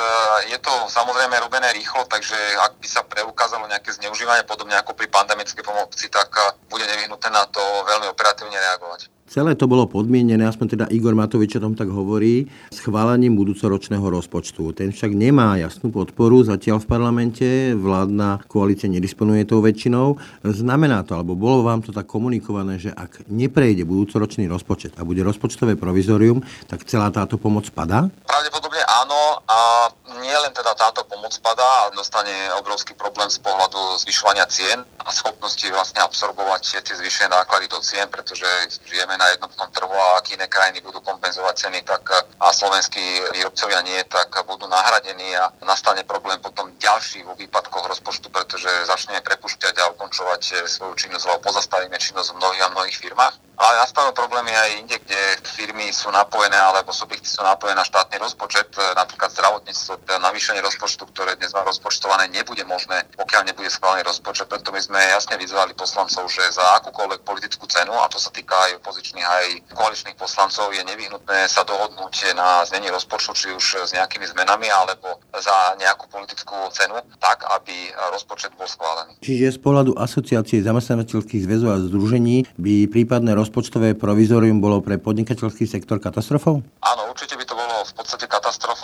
je 0.50 0.58
to 0.66 0.74
samozrejme 0.90 1.38
robené 1.38 1.70
rýchlo, 1.78 2.10
takže 2.10 2.34
ak 2.66 2.82
by 2.82 2.88
sa 2.90 3.06
preukázalo 3.06 3.70
nejaké 3.70 3.94
zneužívanie, 3.94 4.50
podobne 4.50 4.82
ako 4.82 4.98
pri 4.98 5.14
pandemickej 5.14 5.62
pomoci, 5.62 6.10
tak 6.10 6.34
bude 6.74 6.90
nevyhnutné 6.90 7.30
na 7.30 7.46
to 7.46 7.62
veľmi 7.86 8.10
operatívne 8.18 8.58
reagovať. 8.58 9.06
Celé 9.30 9.54
to 9.54 9.70
bolo 9.70 9.86
podmienené, 9.86 10.42
aspoň 10.42 10.68
teda 10.74 10.86
Igor 10.90 11.14
Matovič 11.14 11.54
o 11.54 11.62
tom 11.62 11.78
tak 11.78 11.94
hovorí, 11.94 12.50
schválením 12.74 13.38
budúcoročného 13.38 14.02
rozpočtu. 14.02 14.74
Ten 14.74 14.90
však 14.90 15.14
nemá 15.14 15.54
jasnú 15.62 15.94
podporu 15.94 16.42
zatiaľ 16.42 16.82
v 16.82 16.90
parlamente, 16.90 17.48
vládna 17.78 18.42
koalícia 18.50 18.90
nedisponuje 18.90 19.46
tou 19.46 19.62
väčšinou. 19.62 20.18
Znamená 20.42 21.06
to, 21.06 21.14
alebo 21.14 21.38
bolo 21.38 21.62
vám 21.62 21.86
to 21.86 21.94
tak 21.94 22.10
komunikované, 22.10 22.82
že 22.82 22.90
ak 22.90 23.30
neprejde 23.30 23.86
budúcoročný 23.86 24.50
rozpočet 24.50 24.98
a 24.98 25.06
bude 25.06 25.22
rozpočtové 25.22 25.78
provizorium, 25.78 26.42
tak 26.66 26.90
celá 26.90 27.14
táto 27.14 27.38
pomoc 27.38 27.70
padá? 27.70 28.10
Pravdepodobne 28.26 28.82
áno 28.82 29.46
a 29.46 29.94
nie 30.30 30.38
len 30.38 30.54
teda 30.54 30.78
táto 30.78 31.02
pomoc 31.10 31.34
padá 31.42 31.90
a 31.90 31.90
dostane 31.90 32.54
obrovský 32.62 32.94
problém 32.94 33.26
z 33.34 33.42
pohľadu 33.42 33.98
zvyšovania 34.06 34.46
cien 34.46 34.78
a 35.02 35.10
schopnosti 35.10 35.66
vlastne 35.74 36.06
absorbovať 36.06 36.86
tie 36.86 36.94
zvýšené 36.94 37.34
náklady 37.34 37.66
do 37.66 37.82
cien, 37.82 38.06
pretože 38.14 38.46
žijeme 38.86 39.18
na 39.18 39.26
jednotnom 39.34 39.66
trhu 39.74 39.90
a 39.90 40.22
ak 40.22 40.30
iné 40.30 40.46
krajiny 40.46 40.86
budú 40.86 41.02
kompenzovať 41.02 41.56
ceny, 41.58 41.82
tak 41.82 42.06
a 42.38 42.48
slovenskí 42.54 43.02
výrobcovia 43.34 43.82
nie, 43.82 43.98
tak 44.06 44.30
budú 44.46 44.70
nahradení 44.70 45.34
a 45.34 45.50
nastane 45.66 46.06
problém 46.06 46.38
potom 46.38 46.70
ďalší 46.78 47.26
vo 47.26 47.34
výpadkoch 47.34 47.90
rozpočtu, 47.90 48.30
pretože 48.30 48.70
začneme 48.86 49.26
prepušťať 49.26 49.82
a 49.82 49.90
ukončovať 49.98 50.70
svoju 50.70 50.94
činnosť, 50.94 51.26
alebo 51.26 51.50
pozastavíme 51.50 51.98
činnosť 51.98 52.30
v 52.34 52.38
mnohých 52.38 52.64
a 52.64 52.74
mnohých 52.78 52.98
firmách. 53.02 53.49
Ale 53.60 53.76
nastanú 53.84 54.16
problémy 54.16 54.56
aj 54.56 54.70
inde, 54.80 54.96
kde 55.04 55.20
firmy 55.44 55.92
sú 55.92 56.08
napojené 56.16 56.56
alebo 56.56 56.96
subjekty 56.96 57.28
sú 57.28 57.44
napojené 57.44 57.76
na 57.76 57.84
štátny 57.84 58.16
rozpočet, 58.16 58.72
napríklad 58.96 59.36
zdravotníctvo, 59.36 60.00
navýšenie 60.08 60.64
rozpočtu, 60.64 61.04
ktoré 61.12 61.36
dnes 61.36 61.52
má 61.52 61.68
rozpočtované, 61.68 62.32
nebude 62.32 62.64
možné, 62.64 63.04
pokiaľ 63.20 63.52
nebude 63.52 63.68
schválený 63.68 64.08
rozpočet. 64.08 64.48
Preto 64.48 64.72
my 64.72 64.80
sme 64.80 65.00
jasne 65.12 65.36
vyzvali 65.36 65.76
poslancov, 65.76 66.32
že 66.32 66.56
za 66.56 66.64
akúkoľvek 66.80 67.28
politickú 67.28 67.68
cenu, 67.68 67.92
a 68.00 68.08
to 68.08 68.16
sa 68.16 68.32
týka 68.32 68.56
aj 68.56 68.80
opozičných, 68.80 69.28
aj 69.28 69.46
koaličných 69.76 70.16
poslancov, 70.16 70.72
je 70.72 70.80
nevyhnutné 70.80 71.52
sa 71.52 71.68
dohodnúť 71.68 72.32
na 72.40 72.64
znení 72.64 72.88
rozpočtu, 72.88 73.36
či 73.36 73.48
už 73.52 73.84
s 73.84 73.92
nejakými 73.92 74.24
zmenami, 74.24 74.72
alebo 74.72 75.20
za 75.36 75.76
nejakú 75.76 76.08
politickú 76.08 76.56
cenu, 76.72 76.96
tak, 77.20 77.44
aby 77.60 77.92
rozpočet 78.16 78.56
bol 78.56 78.72
schválený. 78.72 79.20
Čiže 79.20 79.52
z 79.52 79.60
pohľadu 79.60 80.00
asociácie 80.00 80.64
zamestnávateľských 80.64 81.44
zväzov 81.44 81.70
a 81.76 81.84
združení 81.84 82.48
by 82.56 82.88
prípadné 82.88 83.36
roz 83.36 83.49
rozpočtové 83.50 83.98
provizorium 83.98 84.62
bolo 84.62 84.78
pre 84.78 85.02
podnikateľský 85.02 85.66
sektor 85.66 85.98
katastrofou? 85.98 86.62
Áno, 86.86 87.02
určite 87.10 87.34
by 87.34 87.42
to 87.50 87.58
bolo 87.58 87.82
v 87.82 87.94
podstate 87.98 88.30
katastrofou. 88.30 88.79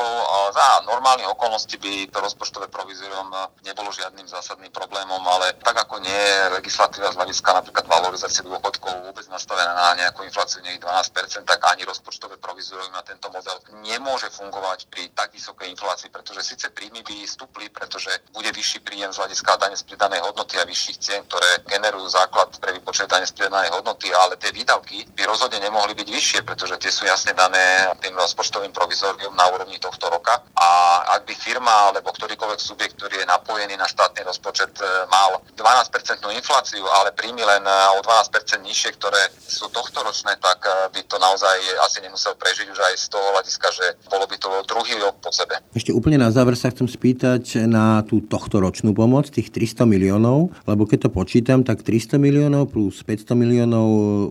Za 0.56 0.88
normálnych 0.88 1.28
okolností 1.36 1.76
by 1.76 2.08
to 2.16 2.24
rozpočtové 2.24 2.72
provizorium 2.72 3.28
nebolo 3.68 3.92
žiadnym 3.92 4.24
zásadným 4.24 4.72
problémom, 4.72 5.20
ale 5.28 5.52
tak 5.60 5.76
ako 5.76 6.00
nie 6.00 6.16
je 6.16 6.56
legislatíva 6.56 7.12
z 7.12 7.20
hľadiska 7.20 7.52
napríklad 7.52 7.84
valorizácie 7.84 8.40
dôchodkov 8.48 9.04
vôbec 9.04 9.28
nastavená 9.28 9.76
na 9.76 10.00
nejakú 10.00 10.24
infláciu 10.24 10.64
nej 10.64 10.80
12%, 10.80 11.44
tak 11.44 11.60
ani 11.60 11.84
rozpočtové 11.84 12.40
provizorium 12.40 12.88
na 12.96 13.04
tento 13.04 13.28
model 13.36 13.60
nemôže 13.84 14.32
fungovať 14.32 14.88
pri 14.88 15.12
tak 15.12 15.36
vysokej 15.36 15.76
inflácii, 15.76 16.08
pretože 16.08 16.56
síce 16.56 16.72
príjmy 16.72 17.04
by 17.04 17.28
stúpli, 17.28 17.68
pretože 17.68 18.16
bude 18.32 18.48
vyšší 18.48 18.80
príjem 18.80 19.12
z 19.12 19.20
hľadiska 19.28 19.60
dane 19.60 19.76
z 19.76 19.84
pridanej 19.84 20.24
hodnoty 20.24 20.56
a 20.56 20.64
vyšších 20.64 20.98
cien, 21.04 21.20
ktoré 21.28 21.68
generujú 21.68 22.08
základ 22.08 22.56
pre 22.64 22.72
vypočet 22.72 23.12
dane 23.12 23.28
z 23.28 23.36
pridanej 23.36 23.76
hodnoty, 23.76 24.08
ale 24.16 24.40
tie 24.40 24.56
výdavky 24.56 25.04
by 25.20 25.28
rozhodne 25.28 25.60
nemohli 25.60 25.92
byť 25.92 26.08
vyššie, 26.08 26.40
pretože 26.48 26.80
tie 26.80 26.96
sú 26.96 27.04
jasne 27.04 27.36
dané 27.36 27.92
tým 28.00 28.16
rozpočtovým 28.16 28.72
provizorium 28.72 29.36
na 29.36 29.52
úrovni 29.52 29.76
tohto 29.84 30.08
roka. 30.08 30.45
A 30.56 31.04
ak 31.20 31.28
by 31.28 31.36
firma 31.36 31.92
alebo 31.92 32.16
ktorýkoľvek 32.16 32.60
subjekt, 32.64 32.96
ktorý 32.96 33.20
je 33.20 33.28
napojený 33.28 33.76
na 33.76 33.84
štátny 33.84 34.24
rozpočet, 34.24 34.72
e, 34.80 34.88
mal 35.12 35.44
12% 35.52 36.32
infláciu, 36.32 36.88
ale 36.96 37.12
príjmy 37.12 37.44
len 37.44 37.64
e, 37.68 37.76
o 37.96 38.00
12% 38.00 38.64
nižšie, 38.64 38.96
ktoré 38.96 39.20
sú 39.36 39.68
tohto 39.68 40.00
ročné, 40.00 40.40
tak 40.40 40.64
e, 40.64 40.72
by 40.96 41.02
to 41.12 41.20
naozaj 41.20 41.60
asi 41.84 42.00
nemusel 42.00 42.40
prežiť 42.40 42.72
už 42.72 42.80
aj 42.80 42.94
z 42.96 43.06
toho 43.12 43.28
hľadiska, 43.36 43.68
že 43.76 43.86
bolo 44.08 44.24
by 44.32 44.36
to 44.40 44.48
druhý 44.64 44.96
rok 45.04 45.20
po 45.20 45.36
sebe. 45.36 45.60
Ešte 45.76 45.92
úplne 45.92 46.24
na 46.24 46.32
záver 46.32 46.56
sa 46.56 46.72
chcem 46.72 46.88
spýtať 46.88 47.68
na 47.68 48.08
tú 48.08 48.24
tohto 48.24 48.64
ročnú 48.64 48.96
pomoc, 48.96 49.28
tých 49.28 49.52
300 49.52 49.84
miliónov, 49.84 50.56
lebo 50.72 50.88
keď 50.88 51.08
to 51.08 51.10
počítam, 51.12 51.68
tak 51.68 51.84
300 51.84 52.16
miliónov 52.16 52.72
plus 52.72 53.04
500 53.04 53.36
miliónov 53.36 53.88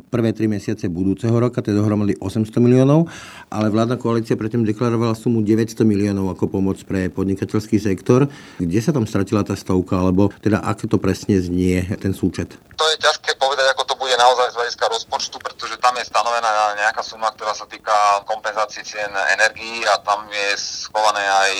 prvé 0.08 0.32
tri 0.32 0.48
mesiace 0.48 0.88
budúceho 0.88 1.36
roka, 1.36 1.60
to 1.60 1.68
je 1.68 1.76
dohromady 1.76 2.16
800 2.16 2.48
miliónov, 2.64 3.12
ale 3.52 3.68
vládna 3.68 4.00
koalícia 4.00 4.40
predtým 4.40 4.64
deklarovala 4.64 5.12
sumu 5.12 5.44
900 5.44 5.84
miliónov 5.84 6.03
ako 6.12 6.50
pomoc 6.50 6.76
pre 6.84 7.08
podnikateľský 7.08 7.80
sektor. 7.80 8.28
Kde 8.60 8.80
sa 8.82 8.92
tam 8.92 9.08
stratila 9.08 9.46
tá 9.46 9.56
stovka, 9.56 9.96
alebo 9.96 10.28
teda 10.44 10.60
ako 10.60 10.96
to 10.96 10.98
presne 11.00 11.40
znie 11.40 11.80
ten 12.02 12.12
súčet? 12.12 12.52
To 12.74 12.84
je 12.90 12.96
ťažké 13.00 13.38
povedať, 13.40 13.70
ako 13.72 13.82
to 13.88 13.93
bude 14.14 14.30
naozaj 14.30 14.54
z 14.54 14.58
hľadiska 14.62 14.86
rozpočtu, 14.94 15.36
pretože 15.42 15.74
tam 15.82 15.98
je 15.98 16.06
stanovená 16.06 16.78
nejaká 16.78 17.02
suma, 17.02 17.34
ktorá 17.34 17.50
sa 17.50 17.66
týka 17.66 18.22
kompenzácie 18.30 18.86
cien 18.86 19.10
energií 19.34 19.82
a 19.90 19.98
tam 20.06 20.30
je 20.30 20.54
schované 20.54 21.18
aj 21.18 21.52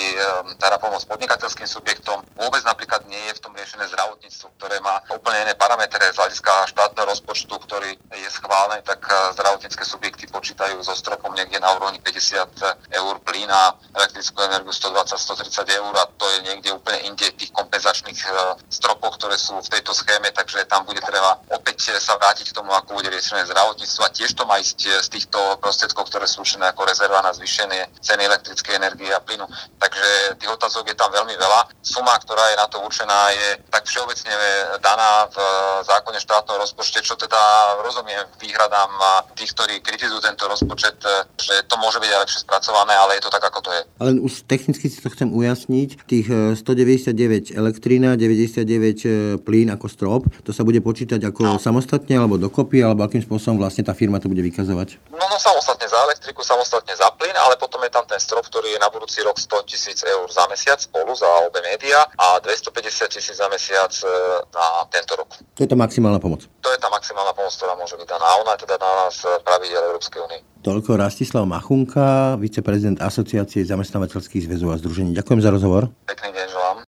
teda 0.55 0.79
pomoc 0.79 1.03
podnikateľským 1.03 1.67
subjektom. 1.67 2.23
Vôbec 2.39 2.63
napríklad 2.63 3.03
nie 3.11 3.19
je 3.27 3.35
v 3.35 3.43
tom 3.43 3.51
riešené 3.59 3.91
zdravotníctvo, 3.91 4.47
ktoré 4.55 4.79
má 4.79 5.03
úplne 5.11 5.43
iné 5.43 5.53
parametre 5.59 5.99
z 5.99 6.15
hľadiska 6.15 6.71
štátneho 6.71 7.11
rozpočtu, 7.11 7.59
ktorý 7.59 7.91
je 8.23 8.29
schválené, 8.31 8.79
tak 8.87 9.03
eh, 9.03 9.35
zdravotnícke 9.35 9.83
subjekty 9.83 10.31
počítajú 10.31 10.79
so 10.79 10.95
stropom 10.95 11.35
niekde 11.35 11.59
na 11.59 11.75
úrovni 11.75 11.99
50 11.99 12.55
eur 12.95 13.15
plyn 13.27 13.51
a 13.51 13.75
elektrickú 13.99 14.39
energiu 14.47 14.71
120-130 14.71 15.75
eur 15.75 15.93
a 15.99 16.07
to 16.07 16.23
je 16.23 16.37
niekde 16.47 16.71
úplne 16.71 17.03
inde 17.03 17.35
tých 17.35 17.51
kompenzačných 17.51 18.19
eh, 18.31 18.55
stropov, 18.71 19.19
ktoré 19.19 19.35
sú 19.35 19.59
v 19.59 19.71
tejto 19.75 19.91
schéme, 19.91 20.31
takže 20.31 20.63
tam 20.71 20.87
bude 20.87 21.03
treba 21.03 21.35
opäť 21.51 21.99
sa 21.99 22.15
vrátiť 22.21 22.44
k 22.51 22.57
tomu, 22.57 22.71
ako 22.73 22.97
bude 22.97 23.09
riešené 23.09 23.45
zdravotníctvo 23.49 24.01
a 24.05 24.13
tiež 24.13 24.37
to 24.37 24.43
má 24.45 24.61
ísť 24.61 25.01
z 25.01 25.07
týchto 25.09 25.39
prostriedkov, 25.57 26.09
ktoré 26.09 26.29
sú 26.29 26.45
určené 26.45 26.69
ako 26.69 26.85
rezerva 26.85 27.21
na 27.25 27.33
zvýšenie 27.33 28.01
ceny 28.01 28.21
elektrickej 28.25 28.73
energie 28.77 29.09
a 29.09 29.23
plynu. 29.23 29.45
Takže 29.81 30.37
tých 30.37 30.51
otázok 30.51 30.89
je 30.91 30.97
tam 30.97 31.09
veľmi 31.09 31.35
veľa. 31.35 31.61
Suma, 31.81 32.15
ktorá 32.21 32.53
je 32.53 32.57
na 32.61 32.67
to 32.69 32.81
určená, 32.81 33.33
je 33.33 33.47
tak 33.69 33.85
všeobecne 33.89 34.33
daná 34.81 35.29
v 35.29 35.37
zákone 35.85 36.19
štátneho 36.21 36.57
rozpočte, 36.61 37.01
čo 37.01 37.17
teda 37.17 37.37
rozumiem 37.81 38.25
výhradám 38.41 38.91
tých, 39.33 39.51
ktorí 39.53 39.81
kritizujú 39.81 40.21
tento 40.21 40.45
rozpočet, 40.45 41.01
že 41.37 41.65
to 41.65 41.75
môže 41.81 41.97
byť 42.01 42.11
aj 42.11 42.21
lepšie 42.25 42.39
spracované, 42.45 42.93
ale 42.93 43.17
je 43.17 43.23
to 43.25 43.33
tak, 43.33 43.43
ako 43.43 43.59
to 43.65 43.71
je. 43.73 43.81
Ale 43.99 44.11
už 44.21 44.45
technicky 44.45 44.87
si 44.89 45.01
to 45.01 45.09
chcem 45.09 45.29
ujasniť. 45.33 45.89
Tých 46.05 46.27
199 46.61 47.55
elektrína, 47.55 48.17
99 48.17 49.41
plyn 49.41 49.67
ako 49.73 49.87
strop, 49.89 50.21
to 50.43 50.51
sa 50.51 50.65
bude 50.65 50.79
počítať 50.81 51.21
ako 51.21 51.41
no. 51.45 51.61
samostatne 51.61 52.15
alebo 52.17 52.34
dokopy, 52.37 52.83
alebo 52.83 53.03
akým 53.03 53.23
spôsobom 53.23 53.59
vlastne 53.59 53.85
tá 53.85 53.93
firma 53.97 54.21
to 54.21 54.27
bude 54.27 54.41
vykazovať? 54.41 55.11
No, 55.11 55.25
no 55.25 55.37
samostatne 55.37 55.87
za 55.87 55.99
elektriku, 56.05 56.45
samostatne 56.45 56.93
za 56.93 57.09
plyn, 57.15 57.33
ale 57.35 57.55
potom 57.57 57.81
je 57.83 57.91
tam 57.91 58.05
ten 58.05 58.19
strop, 58.21 58.45
ktorý 58.47 58.75
je 58.75 58.79
na 58.79 58.89
budúci 58.93 59.23
rok 59.25 59.37
100 59.37 59.69
tisíc 59.69 59.99
eur 60.05 60.27
za 60.29 60.45
mesiac 60.51 60.79
spolu 60.79 61.11
za 61.15 61.27
obe 61.47 61.59
média 61.65 62.05
a 62.15 62.39
250 62.39 63.09
tisíc 63.09 63.35
za 63.35 63.47
mesiac 63.49 63.91
e, 64.03 64.07
na 64.53 64.65
tento 64.91 65.17
rok. 65.17 65.29
To 65.55 65.61
je 65.63 65.69
tá 65.69 65.77
maximálna 65.77 66.21
pomoc? 66.21 66.45
To 66.61 66.69
je 66.71 66.79
tá 66.79 66.87
maximálna 66.87 67.33
pomoc, 67.33 67.53
ktorá 67.55 67.73
môže 67.75 67.95
byť 67.97 68.07
daná. 68.07 68.29
Ona 68.45 68.51
je 68.55 68.63
teda 68.67 68.75
na 68.77 68.91
nás 69.05 69.15
pravidel 69.41 69.81
Európskej 69.91 70.19
únie. 70.21 70.39
Toľko 70.65 70.97
Rastislav 70.97 71.45
Machunka, 71.45 72.41
viceprezident 72.41 72.97
Asociácie 72.97 73.61
zamestnávateľských 73.65 74.49
zväzov 74.49 74.73
a 74.73 74.81
združení. 74.81 75.13
Ďakujem 75.13 75.41
za 75.45 75.53
rozhovor. 75.53 75.93
Pekný 76.09 76.33
deň 76.33 76.47
želám. 76.49 76.84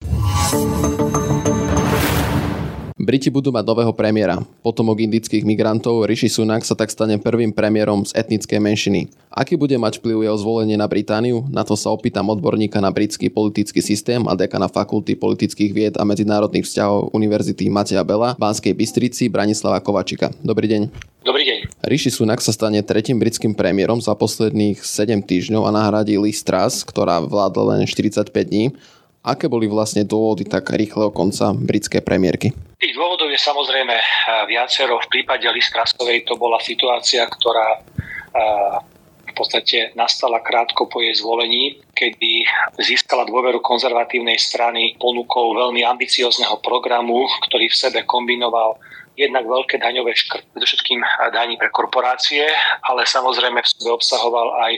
Briti 3.01 3.33
budú 3.33 3.49
mať 3.49 3.65
nového 3.65 3.89
premiéra. 3.97 4.45
Potomok 4.61 5.01
indických 5.01 5.41
migrantov 5.41 6.05
Rishi 6.05 6.29
Sunak 6.29 6.61
sa 6.61 6.77
tak 6.77 6.93
stane 6.93 7.17
prvým 7.17 7.49
premiérom 7.49 8.05
z 8.05 8.13
etnickej 8.13 8.61
menšiny. 8.61 9.09
Aký 9.33 9.57
bude 9.57 9.73
mať 9.73 9.97
vplyv 9.97 10.29
jeho 10.29 10.37
zvolenie 10.37 10.77
na 10.77 10.85
Britániu? 10.85 11.41
Na 11.49 11.65
to 11.65 11.73
sa 11.73 11.89
opýtam 11.89 12.29
odborníka 12.29 12.77
na 12.77 12.93
britský 12.93 13.33
politický 13.33 13.81
systém 13.81 14.21
a 14.29 14.37
dekana 14.37 14.69
fakulty 14.69 15.17
politických 15.17 15.71
vied 15.73 15.95
a 15.97 16.05
medzinárodných 16.05 16.61
vzťahov 16.61 17.09
Univerzity 17.17 17.73
Mateja 17.73 18.05
Bela 18.05 18.37
v 18.37 18.43
Banskej 18.45 18.77
Bystrici 18.77 19.33
Branislava 19.33 19.81
Kovačika. 19.81 20.29
Dobrý 20.45 20.69
deň. 20.69 20.81
Dobrý 21.25 21.41
deň. 21.41 21.57
Rishi 21.89 22.13
Sunak 22.13 22.37
sa 22.37 22.53
stane 22.53 22.85
tretím 22.85 23.17
britským 23.17 23.57
premiérom 23.57 23.97
za 23.97 24.13
posledných 24.13 24.77
7 24.77 25.25
týždňov 25.25 25.65
a 25.65 25.73
nahradí 25.73 26.21
Liz 26.21 26.45
Truss, 26.45 26.85
ktorá 26.85 27.17
vládla 27.17 27.81
len 27.81 27.89
45 27.89 28.29
dní. 28.45 28.77
Aké 29.21 29.45
boli 29.45 29.69
vlastne 29.69 30.01
dôvody 30.01 30.49
tak 30.49 30.73
rýchleho 30.73 31.13
konca 31.13 31.53
britskej 31.53 32.01
premiérky? 32.01 32.57
Tých 32.81 32.97
dôvodov 32.97 33.29
je 33.29 33.37
samozrejme 33.37 33.93
eh, 33.93 34.03
viacero. 34.49 34.97
V 34.97 35.11
prípade 35.13 35.45
Listrasovej 35.45 36.25
to 36.25 36.33
bola 36.41 36.57
situácia, 36.57 37.21
ktorá 37.29 37.77
eh, 37.77 38.81
v 39.29 39.33
podstate 39.37 39.93
nastala 39.93 40.41
krátko 40.41 40.89
po 40.89 41.05
jej 41.05 41.13
zvolení, 41.13 41.77
kedy 41.93 42.49
získala 42.81 43.29
dôveru 43.29 43.61
konzervatívnej 43.61 44.41
strany 44.41 44.97
ponukou 44.97 45.53
veľmi 45.53 45.85
ambiciozného 45.85 46.57
programu, 46.65 47.29
ktorý 47.45 47.69
v 47.69 47.77
sebe 47.77 47.99
kombinoval 48.09 48.81
jednak 49.13 49.45
veľké 49.45 49.77
daňové 49.77 50.17
škrt, 50.17 50.49
predovšetkým 50.49 50.99
daní 51.29 51.61
pre 51.61 51.69
korporácie, 51.69 52.41
ale 52.89 53.05
samozrejme 53.05 53.61
v 53.61 53.69
sebe 53.69 53.93
obsahoval 53.93 54.49
aj 54.65 54.73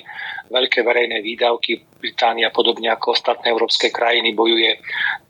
veľké 0.52 0.84
verejné 0.84 1.24
výdavky. 1.24 1.93
Británia, 2.04 2.52
podobne 2.52 2.92
ako 2.92 3.16
ostatné 3.16 3.56
európske 3.56 3.88
krajiny, 3.88 4.36
bojuje 4.36 4.76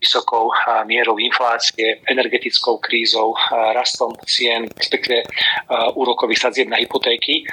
vysokou 0.02 0.50
mierou 0.90 1.22
inflácie, 1.22 2.02
energetickou 2.10 2.82
krízou, 2.82 3.38
rastom 3.78 4.18
cien, 4.26 4.66
respektíve 4.74 5.22
úrokových 5.94 6.50
sadzieb 6.50 6.74
na 6.74 6.82
hypotéky. 6.82 7.46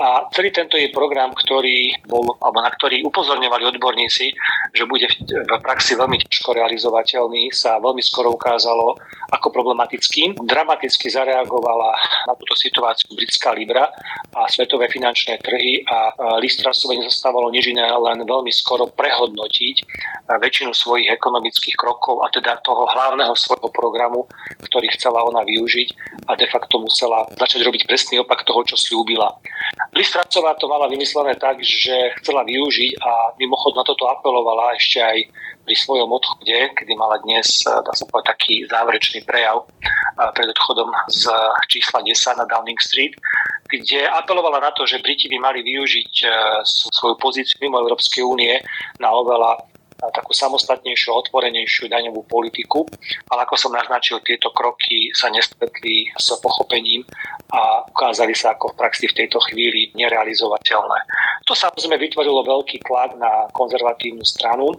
A 0.00 0.28
celý 0.32 0.52
tento 0.52 0.76
je 0.76 0.92
program, 0.92 1.32
ktorý 1.32 1.92
bol, 2.08 2.36
alebo 2.40 2.60
na 2.60 2.72
ktorý 2.72 3.04
upozorňovali 3.04 3.64
odborníci, 3.76 4.32
že 4.76 4.84
bude 4.88 5.08
v 5.28 5.60
praxi 5.60 5.96
veľmi 5.96 6.20
ťažko 6.24 6.56
realizovateľný, 6.56 7.52
sa 7.52 7.80
veľmi 7.80 8.00
skoro 8.00 8.32
ukázalo 8.32 8.96
ako 9.32 9.48
problematický. 9.52 10.40
Dramaticky 10.40 11.08
zareagovala 11.10 11.96
na 12.28 12.32
túto 12.36 12.56
situáciu 12.56 13.12
britská 13.12 13.52
Libra 13.52 13.92
a 14.36 14.48
svetové 14.48 14.88
finančné 14.88 15.40
trhy 15.42 15.84
a 15.84 16.16
Listrasové 16.40 17.00
nezostávalo 17.00 17.52
nič 17.52 17.68
iné, 17.68 17.84
len 17.84 18.24
veľmi 18.24 18.49
skoro 18.52 18.86
prehodnotiť 18.90 19.76
väčšinu 20.30 20.70
svojich 20.74 21.10
ekonomických 21.10 21.74
krokov 21.74 22.22
a 22.22 22.30
teda 22.30 22.62
toho 22.62 22.86
hlavného 22.86 23.34
svojho 23.34 23.70
programu, 23.72 24.26
ktorý 24.66 24.90
chcela 24.94 25.24
ona 25.26 25.42
využiť 25.42 25.88
a 26.30 26.36
de 26.38 26.46
facto 26.46 26.78
musela 26.78 27.26
začať 27.34 27.66
robiť 27.66 27.82
presný 27.86 28.22
opak 28.22 28.46
toho, 28.46 28.62
čo 28.62 28.76
slúbila. 28.78 29.34
Listracová 29.96 30.54
to 30.58 30.70
mala 30.70 30.86
vymyslené 30.86 31.34
tak, 31.38 31.58
že 31.62 32.14
chcela 32.22 32.46
využiť 32.46 33.02
a 33.02 33.34
mimochodom 33.38 33.80
na 33.80 33.86
toto 33.86 34.06
apelovala 34.06 34.76
ešte 34.76 35.00
aj 35.00 35.18
pri 35.60 35.76
svojom 35.76 36.10
odchode, 36.10 36.72
kedy 36.74 36.92
mala 36.96 37.20
dnes, 37.22 37.62
dá 37.62 37.92
sa 37.94 38.04
povedať, 38.08 38.32
taký 38.34 38.66
záverečný 38.66 39.22
prejav 39.22 39.68
pred 40.34 40.48
odchodom 40.50 40.88
z 41.08 41.30
čísla 41.68 42.02
10 42.02 42.40
na 42.40 42.46
Downing 42.48 42.80
Street, 42.80 43.14
kde 43.70 44.10
apelovala 44.10 44.58
na 44.58 44.74
to, 44.74 44.82
že 44.82 44.98
Briti 44.98 45.30
by 45.30 45.38
mali 45.38 45.62
využiť 45.62 46.12
e, 46.26 46.28
svoju 46.66 47.14
pozíciu 47.22 47.62
mimo 47.62 47.78
Európskej 47.78 48.26
únie 48.26 48.58
na 48.98 49.14
oveľa 49.14 49.70
takú 50.08 50.32
samostatnejšiu, 50.32 51.12
otvorenejšiu 51.12 51.92
daňovú 51.92 52.24
politiku, 52.24 52.88
ale 53.28 53.44
ako 53.44 53.60
som 53.60 53.76
naznačil, 53.76 54.24
tieto 54.24 54.48
kroky 54.48 55.12
sa 55.12 55.28
nestretli 55.28 56.08
s 56.16 56.32
pochopením 56.40 57.04
a 57.52 57.84
ukázali 57.84 58.32
sa 58.32 58.56
ako 58.56 58.72
v 58.72 58.78
praxi 58.80 59.12
v 59.12 59.16
tejto 59.20 59.44
chvíli 59.52 59.92
nerealizovateľné. 59.92 60.98
To 61.44 61.52
samozrejme 61.52 62.00
vytvorilo 62.00 62.48
veľký 62.48 62.80
tlak 62.88 63.20
na 63.20 63.52
konzervatívnu 63.52 64.24
stranu, 64.24 64.72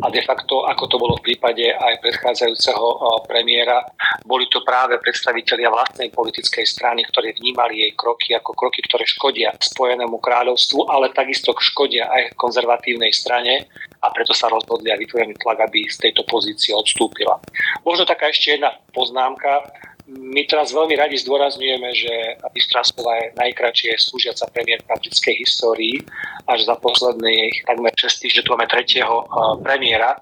a 0.00 0.06
de 0.10 0.22
facto, 0.24 0.64
ako 0.64 0.84
to 0.88 0.96
bolo 0.96 1.14
v 1.20 1.32
prípade 1.32 1.64
aj 1.68 2.00
predchádzajúceho 2.00 2.86
premiéra, 3.28 3.84
boli 4.24 4.48
to 4.48 4.64
práve 4.64 4.96
predstavitelia 5.00 5.68
vlastnej 5.68 6.08
politickej 6.12 6.64
strany, 6.64 7.04
ktorí 7.08 7.36
vnímali 7.36 7.88
jej 7.88 7.92
kroky 7.96 8.32
ako 8.36 8.56
kroky, 8.56 8.80
ktoré 8.84 9.04
škodia 9.04 9.52
Spojenému 9.56 10.20
kráľovstvu, 10.20 10.88
ale 10.88 11.12
takisto 11.12 11.52
škodia 11.56 12.08
aj 12.08 12.36
konzervatívnej 12.36 13.12
strane 13.12 13.68
a 14.04 14.12
preto 14.12 14.36
sa 14.36 14.52
rozhodli 14.52 14.92
a 14.92 15.00
vytvorili 15.00 15.36
tlak, 15.40 15.64
aby 15.64 15.88
z 15.88 16.08
tejto 16.08 16.28
pozície 16.28 16.76
odstúpila. 16.76 17.40
Možno 17.84 18.04
taká 18.04 18.28
ešte 18.28 18.60
jedna 18.60 18.76
poznámka 18.92 19.64
my 20.08 20.42
teraz 20.44 20.72
veľmi 20.72 20.96
radi 21.00 21.16
zdôrazňujeme, 21.20 21.90
že 21.96 22.12
Strasová 22.60 23.24
je 23.24 23.36
najkračšie 23.40 23.96
slúžiaca 23.96 24.48
premiérka 24.52 24.96
v 24.96 25.08
britskej 25.08 25.34
histórii. 25.40 25.96
Až 26.44 26.68
za 26.68 26.76
posledných 26.76 27.64
takmer 27.64 27.92
6 27.96 28.24
týždňov 28.24 28.44
tu 28.44 28.50
máme 28.52 28.66
tretieho 28.68 29.14
premiéra 29.64 30.20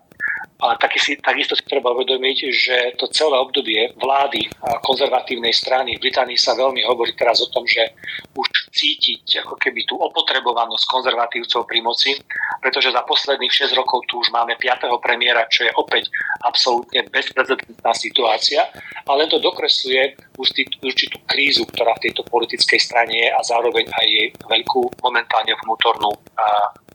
ale 0.62 0.78
taky 0.78 0.98
si, 1.02 1.12
takisto 1.18 1.58
si 1.58 1.66
treba 1.66 1.90
uvedomiť, 1.90 2.38
že 2.54 2.76
to 2.94 3.10
celé 3.10 3.34
obdobie 3.34 3.90
vlády 3.98 4.46
konzervatívnej 4.86 5.50
strany 5.50 5.98
v 5.98 6.06
Británii 6.06 6.38
sa 6.38 6.54
veľmi 6.54 6.86
hovorí 6.86 7.18
teraz 7.18 7.42
o 7.42 7.50
tom, 7.50 7.66
že 7.66 7.90
už 8.38 8.46
cítiť 8.70 9.42
ako 9.42 9.58
keby 9.58 9.82
tú 9.90 9.98
opotrebovanosť 9.98 10.84
konzervatívcov 10.86 11.66
pri 11.66 11.82
moci, 11.82 12.14
pretože 12.62 12.94
za 12.94 13.02
posledných 13.02 13.50
6 13.50 13.74
rokov 13.74 14.06
tu 14.06 14.22
už 14.22 14.30
máme 14.30 14.54
5. 14.54 14.86
premiéra, 15.02 15.50
čo 15.50 15.66
je 15.66 15.72
opäť 15.74 16.06
absolútne 16.46 17.02
bezprecedentná 17.10 17.90
situácia, 17.92 18.62
ale 19.10 19.26
to 19.26 19.42
dokresluje 19.42 20.14
určitú 20.38 21.18
krízu, 21.26 21.66
ktorá 21.74 21.98
v 21.98 22.06
tejto 22.06 22.22
politickej 22.30 22.78
strane 22.78 23.26
je 23.26 23.28
a 23.34 23.40
zároveň 23.42 23.90
aj 23.90 24.06
jej 24.06 24.26
veľkú 24.46 25.02
momentálne 25.02 25.58
vnútornú 25.66 26.14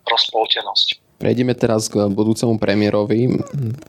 rozpoltenosť. 0.07 1.06
Prejdeme 1.17 1.57
teraz 1.57 1.89
k 1.89 2.05
budúcemu 2.13 2.61
premiérovi. 2.61 3.41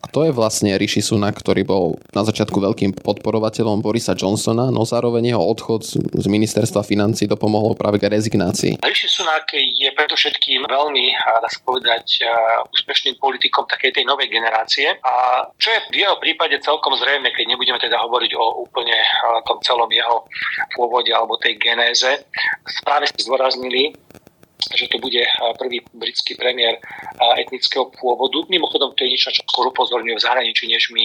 Kto 0.08 0.24
je 0.24 0.32
vlastne 0.32 0.72
Rishi 0.80 1.04
Sunak, 1.04 1.36
ktorý 1.36 1.60
bol 1.60 2.00
na 2.16 2.24
začiatku 2.24 2.56
veľkým 2.56 2.96
podporovateľom 3.04 3.84
Borisa 3.84 4.16
Johnsona, 4.16 4.72
no 4.72 4.88
zároveň 4.88 5.36
jeho 5.36 5.44
odchod 5.44 5.84
z 5.92 6.24
ministerstva 6.24 6.80
financí 6.80 7.28
dopomohol 7.28 7.76
práve 7.76 8.00
k 8.00 8.08
rezignácii? 8.08 8.80
Rishi 8.80 9.12
Sunak 9.12 9.52
je 9.52 9.92
predovšetkým 9.92 10.64
veľmi, 10.64 11.04
dá 11.44 11.48
sa 11.52 11.60
povedať, 11.68 12.24
úspešným 12.72 13.20
politikom 13.20 13.68
takej 13.68 14.00
tej 14.00 14.04
novej 14.08 14.32
generácie. 14.32 14.96
A 15.04 15.44
čo 15.60 15.68
je 15.68 15.84
v 15.92 16.08
jeho 16.08 16.16
prípade 16.16 16.56
celkom 16.64 16.96
zrejme, 16.96 17.28
keď 17.36 17.44
nebudeme 17.44 17.76
teda 17.76 18.00
hovoriť 18.08 18.32
o 18.40 18.64
úplne 18.64 18.96
tom 19.44 19.60
celom 19.60 19.92
jeho 19.92 20.24
pôvode 20.72 21.12
alebo 21.12 21.36
tej 21.36 21.60
genéze, 21.60 22.24
práve 22.88 23.04
ste 23.12 23.20
zdôraznili, 23.20 23.92
že 24.74 24.90
to 24.90 24.98
bude 24.98 25.22
prvý 25.58 25.78
britský 25.94 26.34
premiér 26.34 26.82
etnického 27.38 27.90
pôvodu. 27.94 28.42
Mimochodom, 28.50 28.94
to 28.94 29.06
je 29.06 29.14
niečo, 29.14 29.30
čo 29.30 29.42
skôr 29.46 29.70
upozorňuje 29.70 30.18
v 30.18 30.24
zahraničí, 30.24 30.66
než 30.66 30.90
my 30.90 31.04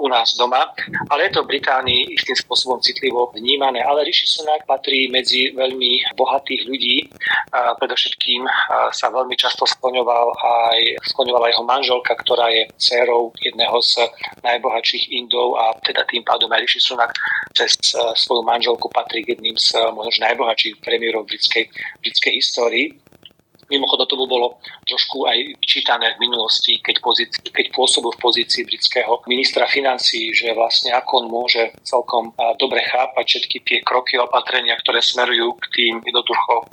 u 0.00 0.06
nás 0.08 0.38
doma. 0.38 0.70
Ale 1.10 1.26
je 1.28 1.38
to 1.38 1.42
v 1.42 1.58
Británii 1.58 2.14
istým 2.14 2.38
spôsobom 2.38 2.78
citlivo 2.80 3.34
vnímané. 3.34 3.82
Ale 3.82 4.06
Rishi 4.06 4.26
Sunak 4.30 4.62
patrí 4.66 5.10
medzi 5.10 5.50
veľmi 5.52 6.14
bohatých 6.14 6.62
ľudí. 6.70 7.10
Predovšetkým 7.52 8.46
sa 8.94 9.06
veľmi 9.10 9.34
často 9.34 9.66
skloňoval 9.66 10.26
aj, 10.38 10.78
skloňovala 11.14 11.50
jeho 11.50 11.64
manželka, 11.66 12.12
ktorá 12.14 12.50
je 12.50 12.66
dcerou 12.78 13.34
jedného 13.42 13.78
z 13.82 14.06
najbohatších 14.42 15.10
Indov 15.14 15.58
a 15.58 15.74
teda 15.82 16.06
tým 16.06 16.22
pádom 16.22 16.50
aj 16.50 16.62
Rishi 16.62 16.80
Sunak 16.80 17.10
cez 17.54 17.74
svoju 18.18 18.42
manželku 18.42 18.90
patrí 18.90 19.22
k 19.22 19.38
jedným 19.38 19.54
z 19.58 19.78
možno 19.94 20.26
najbohatších 20.26 20.82
premiérov 20.82 21.26
britskej, 21.26 21.70
britskej 22.02 22.34
histórii. 22.34 22.83
Mimochodom 23.70 24.06
tomu 24.08 24.24
bolo 24.28 24.60
trošku 24.84 25.24
aj 25.28 25.58
vyčítané 25.60 26.16
v 26.16 26.28
minulosti, 26.28 26.78
keď, 26.80 27.00
pozíci, 27.00 27.38
keď 27.48 27.66
pôsobil 27.72 28.12
v 28.12 28.22
pozícii 28.22 28.62
britského 28.64 29.20
ministra 29.28 29.64
financí, 29.68 30.32
že 30.34 30.52
vlastne 30.52 30.92
ako 30.92 31.24
on 31.24 31.26
môže 31.30 31.72
celkom 31.84 32.32
dobre 32.60 32.84
chápať 32.84 33.24
všetky 33.24 33.56
tie 33.64 33.78
kroky 33.80 34.20
a 34.20 34.28
opatrenia, 34.28 34.76
ktoré 34.80 35.00
smerujú 35.00 35.56
k 35.60 35.64
tým 35.72 35.94
jednoducho 36.04 36.68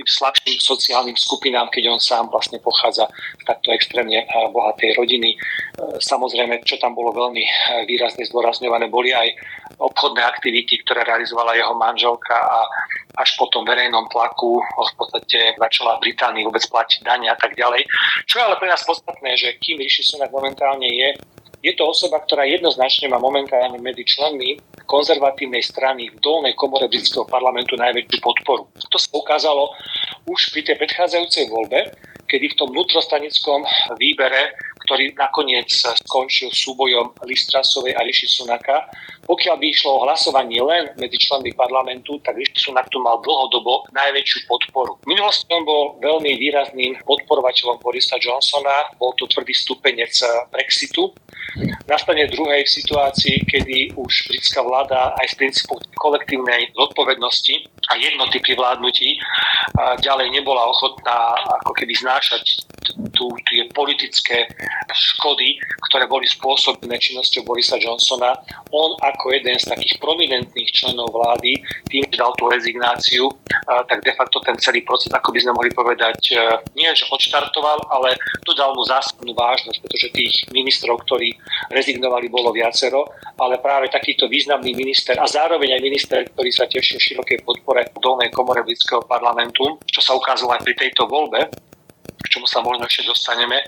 tým 0.00 0.06
slabším 0.08 0.56
sociálnym 0.56 1.16
skupinám, 1.18 1.68
keď 1.68 1.92
on 1.92 2.00
sám 2.00 2.32
vlastne 2.32 2.56
pochádza 2.62 3.04
z 3.36 3.44
takto 3.44 3.68
extrémne 3.74 4.24
bohatej 4.48 4.96
rodiny. 4.96 5.36
E, 5.36 5.38
samozrejme, 6.00 6.64
čo 6.64 6.80
tam 6.80 6.96
bolo 6.96 7.12
veľmi 7.12 7.44
výrazne 7.84 8.24
zdôrazňované, 8.24 8.88
boli 8.88 9.12
aj 9.12 9.28
obchodné 9.76 10.24
aktivity, 10.24 10.80
ktoré 10.86 11.04
realizovala 11.04 11.52
jeho 11.52 11.76
manželka 11.76 12.32
a 12.32 12.64
až 13.16 13.34
po 13.34 13.50
tom 13.50 13.66
verejnom 13.66 14.06
tlaku 14.12 14.62
v 14.62 14.92
podstate 14.94 15.54
začala 15.58 15.98
Británii 15.98 16.46
vôbec 16.46 16.62
platiť 16.66 17.02
dane 17.02 17.26
a 17.26 17.36
tak 17.36 17.58
ďalej. 17.58 17.86
Čo 18.26 18.38
je 18.38 18.46
ale 18.46 18.58
pre 18.60 18.70
nás 18.70 18.82
podstatné, 18.86 19.34
že 19.34 19.58
kým 19.58 19.82
Rishi 19.82 20.06
Sunak 20.06 20.30
momentálne 20.30 20.86
je, 20.86 21.08
je 21.60 21.72
to 21.76 21.84
osoba, 21.84 22.24
ktorá 22.24 22.48
jednoznačne 22.48 23.12
má 23.12 23.20
momentálne 23.20 23.76
medzi 23.76 24.00
členmi 24.08 24.56
konzervatívnej 24.88 25.60
strany 25.60 26.08
v 26.08 26.16
dolnej 26.24 26.56
komore 26.56 26.88
britského 26.88 27.28
parlamentu 27.28 27.76
najväčšiu 27.76 28.18
podporu. 28.24 28.64
To 28.72 28.96
sa 28.96 29.08
ukázalo 29.12 29.68
už 30.24 30.56
pri 30.56 30.64
tej 30.64 30.80
predchádzajúcej 30.80 31.52
voľbe, 31.52 31.92
kedy 32.24 32.56
v 32.56 32.58
tom 32.58 32.72
vnútrostanickom 32.72 33.68
výbere 34.00 34.56
ktorý 34.90 35.14
nakoniec 35.14 35.70
skončil 36.02 36.50
súbojom 36.50 37.14
Listrasovej 37.22 37.94
a 37.94 38.02
Riši 38.02 38.26
Sunaka. 38.26 38.90
Pokiaľ 39.30 39.62
by 39.62 39.66
išlo 39.70 39.90
o 39.94 40.02
hlasovanie 40.10 40.58
len 40.58 40.90
medzi 40.98 41.14
členmi 41.14 41.54
parlamentu, 41.54 42.18
tak 42.26 42.34
Sunak 42.50 42.90
tu 42.90 42.98
mal 42.98 43.22
dlhodobo 43.22 43.86
najväčšiu 43.94 44.50
podporu. 44.50 44.98
V 45.06 45.14
minulosti 45.14 45.46
on 45.54 45.62
bol 45.62 45.94
veľmi 46.02 46.34
výrazným 46.34 46.98
podporovateľom 47.06 47.78
Borisa 47.78 48.18
Johnsona, 48.18 48.90
bol 48.98 49.14
to 49.14 49.30
tvrdý 49.30 49.54
stupenec 49.54 50.10
Brexitu. 50.50 51.14
Nastane 51.86 52.26
druhej 52.26 52.66
v 52.66 52.74
situácii, 52.82 53.46
kedy 53.46 53.94
už 53.94 54.12
britská 54.30 54.66
vláda 54.66 55.14
aj 55.22 55.30
z 55.30 55.34
princípu 55.38 55.78
kolektívnej 55.98 56.74
zodpovednosti 56.74 57.54
a 57.90 57.98
jednoty 57.98 58.38
pri 58.42 58.54
vládnutí 58.58 59.18
ďalej 60.02 60.30
nebola 60.30 60.66
ochotná 60.70 61.38
ako 61.62 61.74
keby 61.74 61.94
znášať 61.98 62.66
tu 63.14 63.26
tie 63.50 63.68
politické 63.74 64.48
škody, 64.90 65.58
ktoré 65.90 66.08
boli 66.08 66.24
spôsobené 66.24 66.96
činnosťou 66.96 67.44
Borisa 67.44 67.76
Johnsona. 67.76 68.38
On 68.72 68.96
ako 69.02 69.19
jeden 69.28 69.60
z 69.60 69.68
takých 69.68 70.00
prominentných 70.00 70.70
členov 70.72 71.12
vlády, 71.12 71.60
tým, 71.92 72.08
že 72.08 72.16
dal 72.16 72.32
tú 72.40 72.48
rezignáciu, 72.48 73.28
tak 73.84 74.00
de 74.00 74.12
facto 74.16 74.40
ten 74.40 74.56
celý 74.56 74.80
proces, 74.80 75.12
ako 75.12 75.36
by 75.36 75.38
sme 75.44 75.52
mohli 75.52 75.70
povedať, 75.70 76.18
e, 76.32 76.40
nie 76.74 76.88
že 76.96 77.06
odštartoval, 77.12 77.92
ale 77.92 78.16
dodal 78.48 78.72
mu 78.72 78.82
zásadnú 78.88 79.36
vážnosť, 79.36 79.78
pretože 79.84 80.14
tých 80.16 80.34
ministrov, 80.50 81.04
ktorí 81.06 81.36
rezignovali, 81.70 82.32
bolo 82.32 82.54
viacero, 82.54 83.10
ale 83.36 83.58
práve 83.58 83.90
takýto 83.90 84.30
významný 84.30 84.72
minister 84.72 85.18
a 85.18 85.26
zároveň 85.26 85.76
aj 85.76 85.84
minister, 85.84 86.20
ktorý 86.30 86.50
sa 86.54 86.64
tešil 86.70 86.98
širokej 86.98 87.42
podpore 87.42 87.90
v 87.90 87.98
dolnej 87.98 88.30
komore 88.30 88.62
britského 88.62 89.02
parlamentu, 89.04 89.78
čo 89.90 90.00
sa 90.00 90.14
ukázalo 90.14 90.54
aj 90.54 90.62
pri 90.64 90.74
tejto 90.78 91.10
voľbe, 91.10 91.50
čomu 92.40 92.48
sa 92.48 92.64
možno 92.64 92.88
ešte 92.88 93.04
dostaneme, 93.04 93.60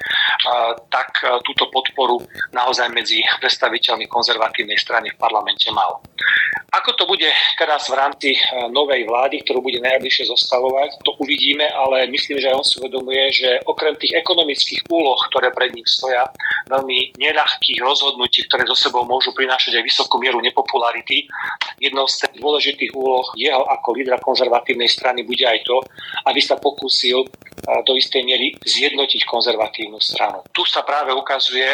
tak 0.89 1.21
túto 1.45 1.69
podporu 1.69 2.25
naozaj 2.57 2.89
medzi 2.89 3.21
predstaviteľmi 3.45 4.09
konzervatívnej 4.09 4.81
strany 4.81 5.13
v 5.13 5.21
parlamente 5.21 5.69
mal. 5.69 6.01
Ako 6.73 6.97
to 6.97 7.05
bude 7.05 7.29
teraz 7.61 7.93
v 7.93 8.01
rámci 8.01 8.33
novej 8.73 9.05
vlády, 9.05 9.45
ktorú 9.45 9.61
bude 9.61 9.77
najbližšie 9.85 10.33
zostavovať, 10.33 11.05
to 11.05 11.13
uvidíme, 11.21 11.69
ale 11.69 12.09
myslím, 12.09 12.41
že 12.41 12.49
on 12.49 12.65
si 12.65 12.81
uvedomuje, 12.81 13.29
že 13.29 13.61
okrem 13.69 13.93
tých 14.01 14.17
ekonomických 14.17 14.89
úloh, 14.89 15.21
ktoré 15.29 15.53
pred 15.53 15.77
ním 15.77 15.85
stoja, 15.85 16.33
veľmi 16.73 17.13
neľahkých 17.21 17.77
rozhodnutí, 17.85 18.49
ktoré 18.49 18.65
zo 18.65 18.89
sebou 18.89 19.05
môžu 19.05 19.37
prinášať 19.37 19.77
aj 19.77 19.85
vysokú 19.85 20.17
mieru 20.17 20.41
nepopularity, 20.41 21.29
jednou 21.77 22.09
z 22.09 22.25
tých 22.25 22.41
dôležitých 22.41 22.97
úloh 22.97 23.29
jeho 23.37 23.69
ako 23.69 23.93
lídra 23.93 24.17
konzervatívnej 24.25 24.89
strany 24.89 25.29
bude 25.29 25.45
aj 25.45 25.61
to, 25.69 25.77
aby 26.25 26.41
sa 26.41 26.57
pokúsil 26.57 27.29
do 27.85 27.93
istej 28.01 28.25
miery 28.25 28.57
zjednotiť 28.63 29.27
konzervatívnu 29.27 29.99
stranu. 29.99 30.47
Tu 30.55 30.63
sa 30.67 30.87
práve 30.87 31.11
ukazuje 31.11 31.67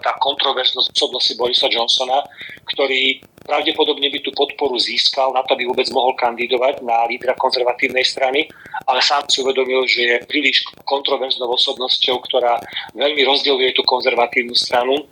tá 0.00 0.14
kontroverznosť 0.22 0.94
osobnosti 0.94 1.34
Borisa 1.34 1.66
Johnsona, 1.66 2.22
ktorý 2.70 3.18
pravdepodobne 3.44 4.08
by 4.08 4.18
tú 4.24 4.30
podporu 4.32 4.80
získal 4.80 5.34
na 5.36 5.44
to, 5.44 5.52
aby 5.52 5.68
vôbec 5.68 5.84
mohol 5.92 6.16
kandidovať 6.16 6.80
na 6.80 7.04
lídra 7.04 7.36
konzervatívnej 7.36 8.06
strany, 8.06 8.48
ale 8.88 9.00
sám 9.04 9.28
si 9.28 9.44
uvedomil, 9.44 9.84
že 9.84 10.00
je 10.00 10.16
príliš 10.24 10.64
kontroverznou 10.88 11.52
osobnosťou, 11.52 12.24
ktorá 12.24 12.56
veľmi 12.96 13.20
rozdieluje 13.26 13.76
tú 13.76 13.84
konzervatívnu 13.84 14.56
stranu 14.56 15.04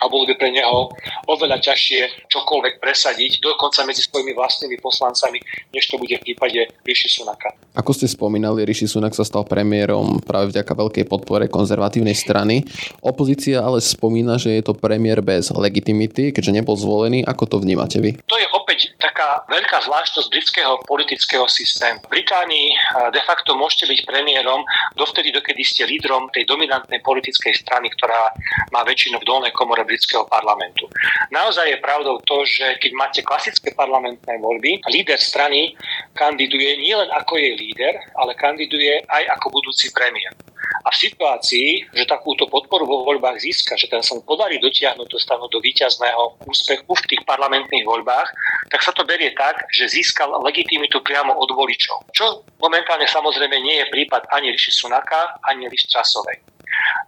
a 0.00 0.04
bolo 0.08 0.26
by 0.28 0.34
pre 0.38 0.50
neho 0.54 0.90
oveľa 1.26 1.58
ťažšie 1.62 2.30
čokoľvek 2.30 2.80
presadiť, 2.80 3.42
dokonca 3.42 3.84
medzi 3.84 4.02
svojimi 4.06 4.32
vlastnými 4.32 4.78
poslancami, 4.78 5.38
než 5.74 5.84
to 5.90 5.98
bude 5.98 6.14
v 6.18 6.24
prípade 6.32 6.70
Rishi 6.86 7.10
Sunaka. 7.10 7.54
Ako 7.74 7.94
ste 7.94 8.10
spomínali, 8.10 8.66
Rishi 8.66 8.90
Sunak 8.90 9.14
sa 9.14 9.22
stal 9.22 9.46
premiérom 9.46 10.18
práve 10.24 10.50
vďaka 10.54 10.72
veľkej 10.72 11.04
podpore 11.06 11.46
konzervatívnej 11.46 12.14
strany. 12.14 12.66
Opozícia 13.02 13.62
ale 13.62 13.82
spomína, 13.82 14.38
že 14.38 14.58
je 14.58 14.62
to 14.64 14.74
premiér 14.74 15.22
bez 15.24 15.50
legitimity, 15.54 16.30
keďže 16.30 16.54
nebol 16.54 16.74
zvolený. 16.78 17.24
Ako 17.26 17.46
to 17.48 17.56
vnímate 17.58 17.98
vy? 17.98 18.14
To 18.28 18.36
je 18.38 18.48
opäť 18.54 18.94
taká 19.00 19.42
veľká 19.48 19.82
zvláštnosť 19.88 20.28
britského 20.28 20.72
politického 20.84 21.46
systému. 21.48 22.04
V 22.04 22.20
Británii 22.20 22.68
eh, 22.70 23.10
de 23.10 23.22
facto 23.24 23.56
môžete 23.56 23.88
byť 23.88 24.00
premiérom 24.04 24.62
dovtedy, 24.94 25.32
dokedy 25.32 25.64
ste 25.64 25.88
lídrom 25.88 26.28
tej 26.30 26.44
dominantnej 26.44 27.00
politickej 27.00 27.54
strany, 27.56 27.88
ktorá 27.96 28.34
má 28.70 28.84
väčšinu 28.84 29.18
v 29.22 29.28
dolnej 29.28 29.52
komore 29.56 29.87
britského 29.88 30.28
parlamentu. 30.28 30.84
Naozaj 31.32 31.72
je 31.72 31.78
pravdou 31.80 32.20
to, 32.28 32.44
že 32.44 32.76
keď 32.76 32.92
máte 32.92 33.20
klasické 33.24 33.72
parlamentné 33.72 34.36
voľby, 34.36 34.84
líder 34.92 35.16
strany 35.16 35.72
kandiduje 36.12 36.76
nielen 36.76 37.08
ako 37.16 37.40
je 37.40 37.56
líder, 37.56 37.96
ale 38.20 38.36
kandiduje 38.36 39.00
aj 39.08 39.24
ako 39.40 39.56
budúci 39.56 39.88
premiér. 39.96 40.36
A 40.84 40.92
v 40.92 41.00
situácii, 41.00 41.88
že 41.96 42.08
takúto 42.08 42.44
podporu 42.48 42.84
vo 42.84 43.04
voľbách 43.08 43.40
získa, 43.40 43.76
že 43.76 43.88
ten 43.88 44.04
sa 44.04 44.16
podarí 44.20 44.60
dotiahnuť 44.60 45.08
dostanu 45.08 45.48
do 45.48 45.60
víťazného 45.60 46.44
úspechu 46.44 46.88
v 46.88 47.08
tých 47.08 47.22
parlamentných 47.24 47.88
voľbách, 47.88 48.28
tak 48.68 48.80
sa 48.84 48.92
to 48.92 49.04
berie 49.08 49.32
tak, 49.32 49.64
že 49.72 49.88
získal 49.88 50.32
legitimitu 50.44 51.00
priamo 51.00 51.32
od 51.36 51.50
voličov. 51.52 52.12
Čo 52.12 52.44
momentálne 52.60 53.08
samozrejme 53.08 53.56
nie 53.60 53.80
je 53.80 53.90
prípad 53.92 54.28
ani 54.32 54.52
Riši 54.52 54.72
Sunaka, 54.72 55.40
ani 55.48 55.68
Riši 55.68 55.88
Časovej. 55.88 56.57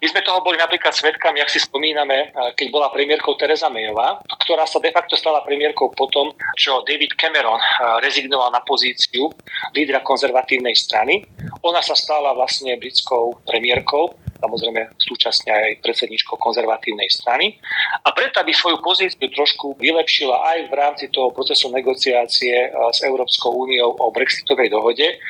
My 0.01 0.07
sme 0.09 0.25
toho 0.25 0.41
boli 0.41 0.57
napríklad 0.57 0.97
svetkami, 0.97 1.45
ak 1.45 1.53
si 1.53 1.61
spomíname, 1.61 2.33
eh, 2.33 2.51
keď 2.57 2.67
bola 2.73 2.89
premiérkou 2.89 3.37
Teresa 3.37 3.69
Mayová, 3.69 4.21
ktorá 4.45 4.65
sa 4.65 4.81
de 4.81 4.89
facto 4.89 5.13
stala 5.13 5.45
premiérkou 5.45 5.93
potom, 5.93 6.33
čo 6.57 6.81
David 6.89 7.21
Cameron 7.21 7.61
eh, 7.61 8.01
rezignoval 8.01 8.49
na 8.49 8.65
pozíciu 8.65 9.29
lídra 9.77 10.01
konzervatívnej 10.01 10.73
strany. 10.73 11.21
Ona 11.61 11.85
sa 11.85 11.93
stala 11.93 12.33
vlastne 12.33 12.81
britskou 12.81 13.45
premiérkou 13.45 14.17
samozrejme 14.41 14.97
súčasne 14.97 15.53
aj 15.53 15.85
predsedničkou 15.85 16.41
konzervatívnej 16.41 17.13
strany. 17.13 17.61
A 18.01 18.17
preto, 18.17 18.41
aby 18.41 18.57
svoju 18.57 18.81
pozíciu 18.81 19.29
trošku 19.29 19.77
vylepšila 19.77 20.33
aj 20.33 20.59
v 20.65 20.73
rámci 20.73 21.05
toho 21.13 21.29
procesu 21.29 21.69
negociácie 21.69 22.57
eh, 22.57 22.73
s 22.73 23.05
Európskou 23.05 23.53
úniou 23.53 23.93
o 24.01 24.09
brexitovej 24.09 24.73
dohode, 24.73 25.21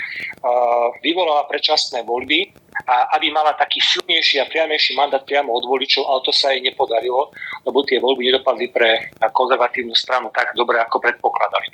vyvolala 1.02 1.44
predčasné 1.50 2.06
voľby 2.06 2.54
a 2.86 3.16
aby 3.18 3.28
mala 3.34 3.52
taký 3.56 3.82
silnejší 4.20 4.40
a 4.40 4.50
priamejší 4.52 4.92
mandát 4.96 5.24
priamo 5.24 5.52
od 5.52 5.64
voličov, 5.64 6.04
ale 6.04 6.20
to 6.20 6.32
sa 6.32 6.52
jej 6.52 6.60
nepodarilo, 6.60 7.32
lebo 7.64 7.80
tie 7.88 7.96
voľby 7.96 8.28
nedopadli 8.28 8.68
pre 8.68 9.08
konzervatívnu 9.32 9.96
stranu 9.96 10.28
tak 10.28 10.52
dobre, 10.52 10.76
ako 10.76 11.00
predpokladali. 11.00 11.66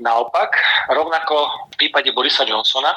Naopak, 0.00 0.56
rovnako 0.88 1.68
v 1.76 1.76
prípade 1.76 2.08
Borisa 2.16 2.48
Johnsona, 2.48 2.96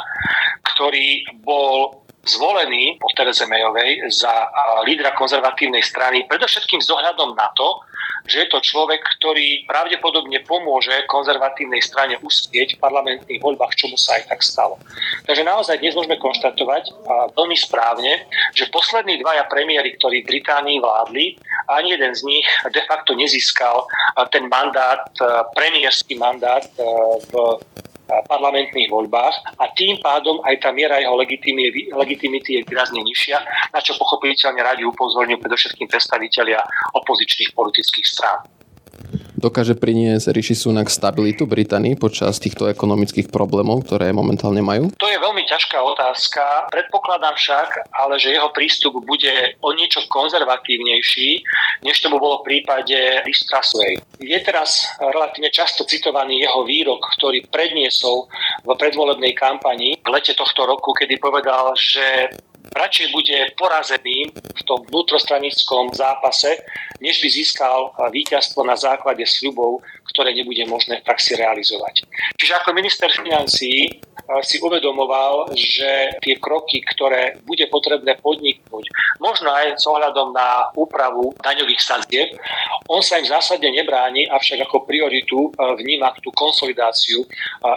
ktorý 0.63 1.27
bol 1.43 2.02
zvolený 2.23 2.97
po 3.03 3.11
Tereze 3.11 3.43
Mayovej 3.43 4.07
za 4.07 4.47
lídra 4.87 5.11
konzervatívnej 5.11 5.83
strany, 5.83 6.23
predovšetkým 6.31 6.79
s 6.79 6.87
ohľadom 6.87 7.35
na 7.35 7.51
to, 7.55 7.83
že 8.23 8.47
je 8.47 8.47
to 8.47 8.63
človek, 8.63 9.03
ktorý 9.19 9.67
pravdepodobne 9.67 10.39
pomôže 10.47 10.95
konzervatívnej 11.11 11.83
strane 11.83 12.15
uspieť 12.23 12.79
v 12.79 12.81
parlamentných 12.81 13.43
voľbách, 13.43 13.75
čomu 13.75 13.99
sa 13.99 14.15
aj 14.15 14.31
tak 14.31 14.39
stalo. 14.39 14.79
Takže 15.27 15.43
naozaj 15.43 15.83
dnes 15.83 15.91
môžeme 15.91 16.15
konštatovať 16.15 16.95
veľmi 17.35 17.57
správne, 17.59 18.23
že 18.55 18.71
poslední 18.71 19.19
dvaja 19.19 19.43
premiéry, 19.51 19.99
ktorí 19.99 20.23
v 20.23 20.39
Británii 20.39 20.79
vládli, 20.79 21.35
ani 21.67 21.99
jeden 21.99 22.15
z 22.15 22.23
nich 22.23 22.47
de 22.71 22.83
facto 22.87 23.11
nezískal 23.11 23.83
ten 24.31 24.47
mandát, 24.47 25.03
premiérský 25.51 26.15
mandát 26.15 26.63
v 27.27 27.59
parlamentných 28.29 28.89
voľbách 28.89 29.57
a 29.57 29.65
tým 29.73 29.97
pádom 29.99 30.39
aj 30.45 30.61
tá 30.61 30.69
miera 30.69 31.01
jeho 31.01 31.17
legitimity 31.17 32.49
je 32.57 32.65
výrazne 32.65 33.01
nižšia, 33.01 33.37
na 33.73 33.79
čo 33.81 33.97
pochopiteľne 33.97 34.61
radi 34.61 34.85
upozorňujú 34.85 35.39
predovšetkým 35.41 35.87
predstavitelia 35.89 36.61
opozičných 36.93 37.51
politických 37.57 38.07
strán. 38.07 38.45
Dokáže 39.43 39.75
priniesť 39.75 40.31
Rishi 40.31 40.55
Sunak 40.55 40.87
stabilitu 40.87 41.43
Británii 41.43 41.99
počas 41.99 42.39
týchto 42.39 42.71
ekonomických 42.71 43.27
problémov, 43.27 43.83
ktoré 43.83 44.15
momentálne 44.15 44.63
majú? 44.63 44.95
To 44.95 45.11
je 45.11 45.19
veľmi 45.19 45.43
ťažká 45.43 45.83
otázka. 45.83 46.71
Predpokladám 46.71 47.35
však, 47.35 47.91
ale 47.91 48.15
že 48.23 48.39
jeho 48.39 48.47
prístup 48.55 49.03
bude 49.03 49.59
o 49.59 49.75
niečo 49.75 49.99
konzervatívnejší, 50.07 51.43
než 51.83 51.95
to 51.99 52.07
bolo 52.07 52.39
v 52.39 52.55
prípade 52.55 52.95
Listrasovej. 53.27 53.99
Je 54.23 54.39
teraz 54.39 54.87
relatívne 55.03 55.51
často 55.51 55.83
citovaný 55.83 56.47
jeho 56.47 56.63
výrok, 56.63 57.03
ktorý 57.19 57.43
predniesol 57.51 58.31
v 58.63 58.71
predvolebnej 58.79 59.35
kampani 59.35 59.99
v 59.99 60.07
lete 60.07 60.31
tohto 60.39 60.63
roku, 60.63 60.95
kedy 60.95 61.19
povedal, 61.19 61.75
že 61.75 62.31
radšej 62.73 63.07
bude 63.13 63.37
porazený 63.57 64.33
v 64.33 64.61
tom 64.65 64.81
vnútrostranickom 64.89 65.93
zápase, 65.93 66.57
než 66.99 67.21
by 67.21 67.29
získal 67.29 67.93
víťazstvo 68.11 68.65
na 68.65 68.75
základe 68.75 69.23
sľubov, 69.25 69.81
ktoré 70.13 70.37
nebude 70.37 70.61
možné 70.69 71.01
v 71.01 71.07
praxi 71.09 71.33
realizovať. 71.33 72.05
Čiže 72.37 72.53
ako 72.61 72.69
minister 72.77 73.09
financí 73.09 73.99
si 74.39 74.55
uvedomoval, 74.63 75.51
že 75.51 76.15
tie 76.23 76.39
kroky, 76.39 76.79
ktoré 76.95 77.43
bude 77.43 77.67
potrebné 77.67 78.15
podniknúť, 78.23 78.85
možno 79.19 79.51
aj 79.51 79.75
s 79.75 79.83
ohľadom 79.83 80.31
na 80.31 80.71
úpravu 80.79 81.35
daňových 81.43 81.81
sadzieb, 81.81 82.29
on 82.87 83.03
sa 83.03 83.19
im 83.19 83.27
zásadne 83.27 83.73
nebráni, 83.73 84.23
avšak 84.31 84.63
ako 84.63 84.87
prioritu 84.87 85.51
vníma 85.59 86.15
tú 86.23 86.31
konsolidáciu 86.31 87.27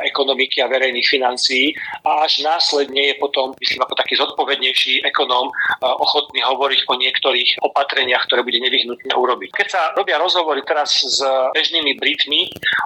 ekonomiky 0.06 0.62
a 0.62 0.70
verejných 0.70 1.08
financií 1.08 1.74
a 2.06 2.22
až 2.22 2.46
následne 2.46 3.10
je 3.10 3.14
potom, 3.18 3.50
myslím, 3.58 3.82
ako 3.82 3.94
taký 3.98 4.14
zodpovednejší 4.14 5.02
ekonóm 5.02 5.50
ochotný 5.82 6.46
hovoriť 6.46 6.80
o 6.86 6.94
niektorých 6.94 7.50
opatreniach, 7.64 8.22
ktoré 8.30 8.46
bude 8.46 8.62
nevyhnutné 8.62 9.12
urobiť. 9.18 9.50
Keď 9.50 9.68
sa 9.72 9.80
robia 9.98 10.20
rozhovory 10.20 10.62
teraz 10.62 10.94
s 11.00 11.18
bežnými 11.58 11.98
Britmi, 11.98 12.25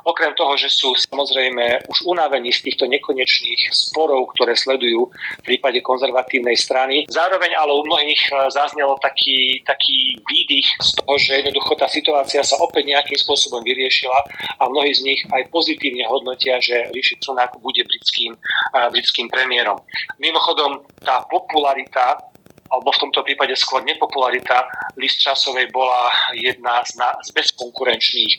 okrem 0.04 0.32
toho, 0.36 0.54
že 0.56 0.68
sú 0.68 0.92
samozrejme 0.96 1.86
už 1.88 2.04
unavení 2.06 2.52
z 2.52 2.70
týchto 2.70 2.88
nekonečných 2.88 3.72
sporov, 3.72 4.32
ktoré 4.36 4.56
sledujú 4.56 5.08
v 5.10 5.44
prípade 5.44 5.80
konzervatívnej 5.80 6.56
strany, 6.56 7.04
zároveň 7.08 7.56
ale 7.56 7.72
u 7.76 7.82
mnohých 7.84 8.22
e, 8.28 8.32
zaznelo 8.52 8.96
taký, 9.00 9.64
taký 9.64 10.20
výdych 10.28 10.68
z 10.80 10.90
toho, 11.00 11.14
že 11.16 11.40
jednoducho 11.40 11.72
tá 11.76 11.88
situácia 11.88 12.42
sa 12.44 12.56
opäť 12.60 12.90
nejakým 12.90 13.18
spôsobom 13.18 13.64
vyriešila 13.64 14.18
a 14.60 14.62
mnohí 14.68 14.92
z 14.92 15.04
nich 15.04 15.20
aj 15.30 15.48
pozitívne 15.52 16.04
hodnotia, 16.08 16.60
že 16.60 16.88
Rishi 16.92 17.16
Sunak 17.20 17.56
bude 17.60 17.84
britským, 17.84 18.34
e, 18.34 18.78
britským 18.92 19.28
premiérom. 19.28 19.80
Mimochodom, 20.20 20.84
tá 21.00 21.24
popularita 21.28 22.30
alebo 22.70 22.94
v 22.94 23.00
tomto 23.02 23.20
prípade 23.26 23.52
skôr 23.58 23.82
nepopularita 23.82 24.62
list 24.94 25.18
časovej 25.18 25.74
bola 25.74 26.14
jedna 26.38 26.86
z, 26.86 26.94
na, 27.02 27.18
z 27.18 27.34
bezkonkurenčných. 27.34 28.32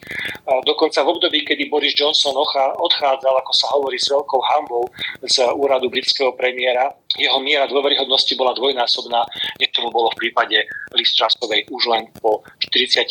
Dokonca 0.63 1.03
v 1.03 1.11
období, 1.11 1.43
kedy 1.43 1.67
Boris 1.67 1.91
Johnson 1.91 2.33
odchádzal, 2.79 3.35
ako 3.43 3.51
sa 3.51 3.67
hovorí, 3.75 3.99
s 3.99 4.07
veľkou 4.07 4.41
hambou 4.55 4.87
z 5.27 5.43
úradu 5.51 5.91
britského 5.91 6.31
premiéra, 6.31 6.95
jeho 7.19 7.43
miera 7.43 7.67
dôveryhodnosti 7.67 8.31
bola 8.39 8.55
dvojnásobná, 8.55 9.27
než 9.59 9.75
bolo 9.91 10.07
v 10.15 10.27
prípade 10.27 10.63
list 10.95 11.19
časovej 11.19 11.67
už 11.67 11.91
len 11.91 12.07
po 12.23 12.39
44 12.71 13.03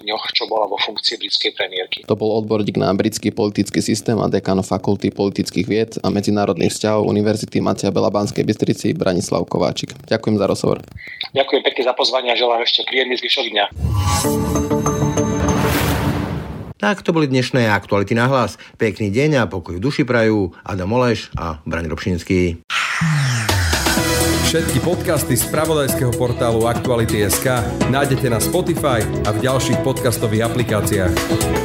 dňoch, 0.00 0.24
čo 0.32 0.48
bola 0.48 0.64
vo 0.64 0.80
funkcii 0.80 1.20
britskej 1.20 1.52
premiérky. 1.52 1.98
To 2.08 2.16
bol 2.16 2.32
odborník 2.40 2.80
na 2.80 2.88
britský 2.96 3.28
politický 3.28 3.84
systém 3.84 4.16
a 4.16 4.32
dekan 4.32 4.64
fakulty 4.64 5.12
politických 5.12 5.66
vied 5.68 5.92
a 6.00 6.08
medzinárodných 6.08 6.72
vzťahov 6.72 7.04
Univerzity 7.12 7.60
Matia 7.60 7.92
Bela 7.92 8.08
Banskej 8.08 8.40
Bystrici 8.40 8.96
Branislav 8.96 9.44
Kováčik. 9.44 9.92
Ďakujem 10.08 10.40
za 10.40 10.46
rozhovor 10.48 10.61
rozhovor. 10.62 10.78
Ďakujem 11.34 11.62
pekne 11.66 11.82
za 11.82 11.94
pozvanie 11.98 12.30
a 12.30 12.38
želám 12.38 12.62
ešte 12.62 12.86
príjemný 12.86 13.18
zvyšok 13.18 13.46
dňa. 13.50 13.64
Tak 16.78 17.02
to 17.02 17.14
boli 17.14 17.30
dnešné 17.30 17.70
aktuality 17.70 18.14
na 18.14 18.26
hlas. 18.26 18.58
Pekný 18.78 19.10
deň 19.10 19.42
a 19.42 19.50
pokoj 19.50 19.78
v 19.78 19.82
duši 19.82 20.02
prajú 20.06 20.54
Adam 20.62 20.90
Oleš 20.94 21.30
a 21.38 21.62
Braň 21.66 21.90
Robšinský. 21.90 22.62
Všetky 24.50 24.84
podcasty 24.84 25.38
z 25.38 25.48
pravodajského 25.48 26.12
portálu 26.12 26.68
Aktuality.sk 26.68 27.64
nájdete 27.88 28.28
na 28.28 28.36
Spotify 28.36 29.00
a 29.24 29.32
v 29.32 29.38
ďalších 29.46 29.80
podcastových 29.80 30.44
aplikáciách. 30.44 31.61